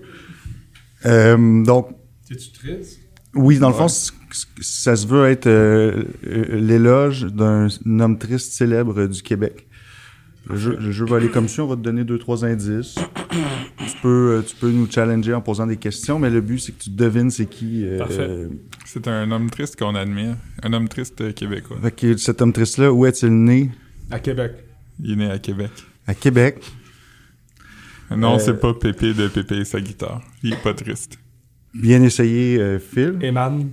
Euh, 1.04 1.62
donc, 1.64 1.88
T'es-tu 2.28 2.50
triste? 2.52 3.00
oui, 3.34 3.58
dans 3.58 3.68
le 3.68 3.74
Ouais. 3.74 3.80
fond, 3.80 3.88
c- 3.88 4.12
c- 4.32 4.46
ça 4.60 4.96
se 4.96 5.06
veut 5.06 5.26
être 5.28 5.46
euh, 5.46 6.04
euh, 6.26 6.44
l'éloge 6.60 7.24
d'un 7.26 7.68
homme 8.00 8.18
triste 8.18 8.52
célèbre 8.52 9.06
du 9.06 9.22
Québec. 9.22 9.66
Le 10.48 10.56
jeu, 10.56 10.76
le 10.80 10.92
jeu 10.92 11.04
va 11.06 11.16
aller 11.16 11.28
comme 11.30 11.48
ça, 11.48 11.64
on 11.64 11.66
va 11.66 11.74
te 11.74 11.80
donner 11.80 12.04
deux, 12.04 12.18
trois 12.18 12.44
indices. 12.44 12.94
tu, 13.78 13.96
peux, 14.00 14.44
tu 14.46 14.54
peux 14.54 14.70
nous 14.70 14.88
challenger 14.88 15.34
en 15.34 15.40
posant 15.40 15.66
des 15.66 15.76
questions, 15.76 16.20
mais 16.20 16.30
le 16.30 16.40
but, 16.40 16.60
c'est 16.60 16.70
que 16.72 16.84
tu 16.84 16.90
devines 16.90 17.30
c'est 17.30 17.46
qui. 17.46 17.84
euh, 17.84 17.98
Parfait. 17.98 18.30
C'est 18.84 19.08
un 19.08 19.28
homme 19.32 19.50
triste 19.50 19.76
qu'on 19.76 19.96
admire. 19.96 20.36
Un 20.62 20.72
homme 20.72 20.88
triste 20.88 21.34
québécois. 21.34 21.78
fait 21.82 21.90
que 21.90 22.16
cet 22.16 22.40
homme 22.42 22.52
triste-là, 22.52 22.92
où 22.92 23.04
est-il 23.06 23.30
né? 23.30 23.70
À 24.10 24.20
Québec. 24.20 24.52
Il 25.02 25.12
est 25.12 25.16
né 25.16 25.30
à 25.30 25.38
Québec. 25.40 25.70
À 26.06 26.14
Québec. 26.14 26.64
Non, 28.10 28.36
Euh, 28.36 28.38
c'est 28.38 28.60
pas 28.60 28.72
Pépé 28.74 29.12
de 29.14 29.26
Pépé 29.28 29.56
et 29.58 29.64
sa 29.64 29.80
guitare. 29.80 30.22
Il 30.42 30.52
est 30.52 30.62
pas 30.62 30.74
triste. 30.74 31.18
Bien 31.74 32.02
essayé, 32.02 32.58
euh, 32.60 32.78
Phil. 32.78 33.18
Eman. 33.20 33.70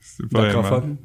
C'est 0.00 0.28
pas. 0.28 0.50
Francophone. 0.50 0.96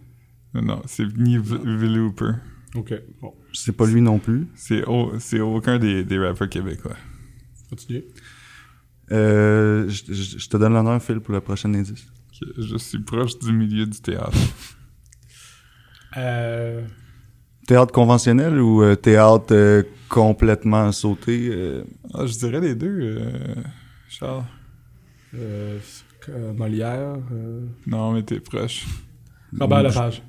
Non, 0.53 0.81
c'est 0.85 1.05
ni 1.17 1.37
V- 1.37 1.59
Villouper. 1.63 2.31
Ok, 2.75 2.93
bon. 3.21 3.33
C'est 3.53 3.73
pas 3.75 3.85
lui 3.85 4.01
non 4.01 4.19
plus. 4.19 4.47
C'est 4.55 4.83
au- 4.85 5.19
c'est 5.19 5.39
aucun 5.41 5.77
des, 5.77 6.03
des 6.03 6.17
rappeurs 6.17 6.49
québécois. 6.49 6.95
Continue. 7.69 8.03
Euh, 9.11 9.87
je, 9.89 10.47
te 10.47 10.57
donne 10.57 10.73
l'honneur, 10.73 11.01
Phil, 11.01 11.19
pour 11.19 11.33
le 11.33 11.41
prochain 11.41 11.73
indice. 11.73 12.05
Que 12.39 12.61
Je 12.61 12.77
suis 12.77 12.99
proche 12.99 13.37
du 13.39 13.51
milieu 13.51 13.85
du 13.85 13.99
théâtre. 13.99 14.37
Euh. 16.17 16.85
Théâtre 17.67 17.91
conventionnel 17.91 18.59
ou 18.61 18.81
euh, 18.81 18.95
théâtre 18.95 19.47
euh, 19.53 19.83
complètement 20.09 20.89
sauté? 20.93 21.49
euh, 21.51 21.83
Ah, 22.13 22.25
je 22.25 22.33
dirais 22.37 22.61
les 22.61 22.75
deux, 22.75 22.99
euh, 23.01 23.55
Charles. 24.07 24.43
euh, 25.35 25.77
euh, 26.29 26.53
Molière. 26.53 27.15
Euh... 27.33 27.61
Non, 27.85 28.13
mais 28.13 28.23
t'es 28.23 28.39
proche. 28.39 28.85
Robert 29.59 29.83
Lepage. 29.83 30.23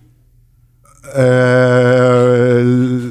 Euh, 1.16 3.10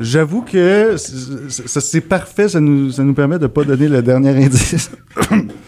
J'avoue 0.00 0.42
que 0.42 0.96
c'est 0.98 2.00
parfait, 2.00 2.48
ça 2.48 2.60
nous, 2.60 2.90
ça 2.90 3.04
nous 3.04 3.14
permet 3.14 3.38
de 3.38 3.46
pas 3.46 3.62
donner 3.64 3.88
le 3.88 4.02
dernier 4.02 4.30
indice. 4.44 4.90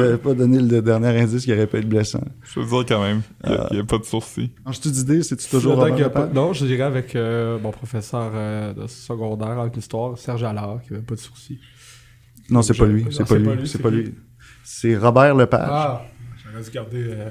de 0.00 0.16
pas 0.16 0.34
donner 0.34 0.60
le 0.60 0.82
dernier 0.82 1.08
indice 1.20 1.44
qui 1.44 1.52
aurait 1.52 1.66
pu 1.66 1.76
être 1.78 1.88
blessant. 1.88 2.22
Je 2.42 2.60
veux 2.60 2.66
dire 2.66 2.84
quand 2.96 3.02
même 3.02 3.22
qu'il 3.44 3.52
Euh, 3.52 3.66
n'y 3.72 3.78
a, 3.80 3.84
pas 3.84 3.98
de 3.98 4.04
sourcils. 4.04 4.52
Changes-tu 4.66 4.90
d'idée? 4.90 5.22
C'est-tu 5.22 5.48
toujours 5.48 5.76
Robert 5.76 6.12
pas-? 6.12 6.26
Non, 6.26 6.52
je 6.52 6.66
dirais 6.66 6.82
avec 6.82 7.14
euh, 7.16 7.58
mon 7.58 7.70
professeur 7.70 8.30
euh, 8.34 8.72
de 8.74 8.86
secondaire 8.86 9.58
en 9.58 9.70
histoire, 9.70 10.18
Serge 10.18 10.42
Allard, 10.44 10.80
qui 10.82 10.92
avait 10.94 11.02
pas 11.02 11.14
de 11.14 11.20
sourcils. 11.20 11.58
Non, 12.50 12.62
c'est 12.62 12.76
pas 12.76 12.86
Je- 12.86 12.90
lui. 12.92 13.06
C'est 13.10 13.26
pas, 13.26 13.36
lui. 13.38 13.66
C'est 13.68 13.80
pas 13.82 13.90
lui. 13.90 14.14
C'est 14.62 14.96
Robert 14.96 15.34
Lepage. 15.34 15.68
Ah, 15.70 16.04
j'aurais 16.42 16.62
dû 16.64 16.70
garder 16.70 17.04
euh, 17.08 17.28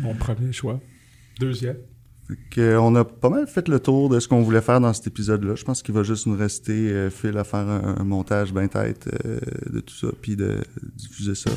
mon 0.00 0.14
premier 0.14 0.52
choix. 0.52 0.80
Deuxième. 1.40 1.76
On 2.58 2.94
a 2.94 3.04
pas 3.04 3.30
mal 3.30 3.46
fait 3.46 3.68
le 3.68 3.80
tour 3.80 4.08
de 4.08 4.20
ce 4.20 4.28
qu'on 4.28 4.42
voulait 4.42 4.60
faire 4.60 4.80
dans 4.80 4.92
cet 4.92 5.06
épisode-là. 5.06 5.54
Je 5.54 5.64
pense 5.64 5.82
qu'il 5.82 5.94
va 5.94 6.02
juste 6.02 6.26
nous 6.26 6.36
rester, 6.36 6.92
euh, 6.92 7.10
Phil, 7.10 7.36
à 7.38 7.44
faire 7.44 7.60
un, 7.60 7.96
un 7.98 8.04
montage 8.04 8.52
bien 8.52 8.68
tête 8.68 9.08
euh, 9.24 9.38
de 9.70 9.80
tout 9.80 9.94
ça, 9.94 10.08
puis 10.20 10.36
de 10.36 10.58
diffuser 10.96 11.34
ça. 11.34 11.50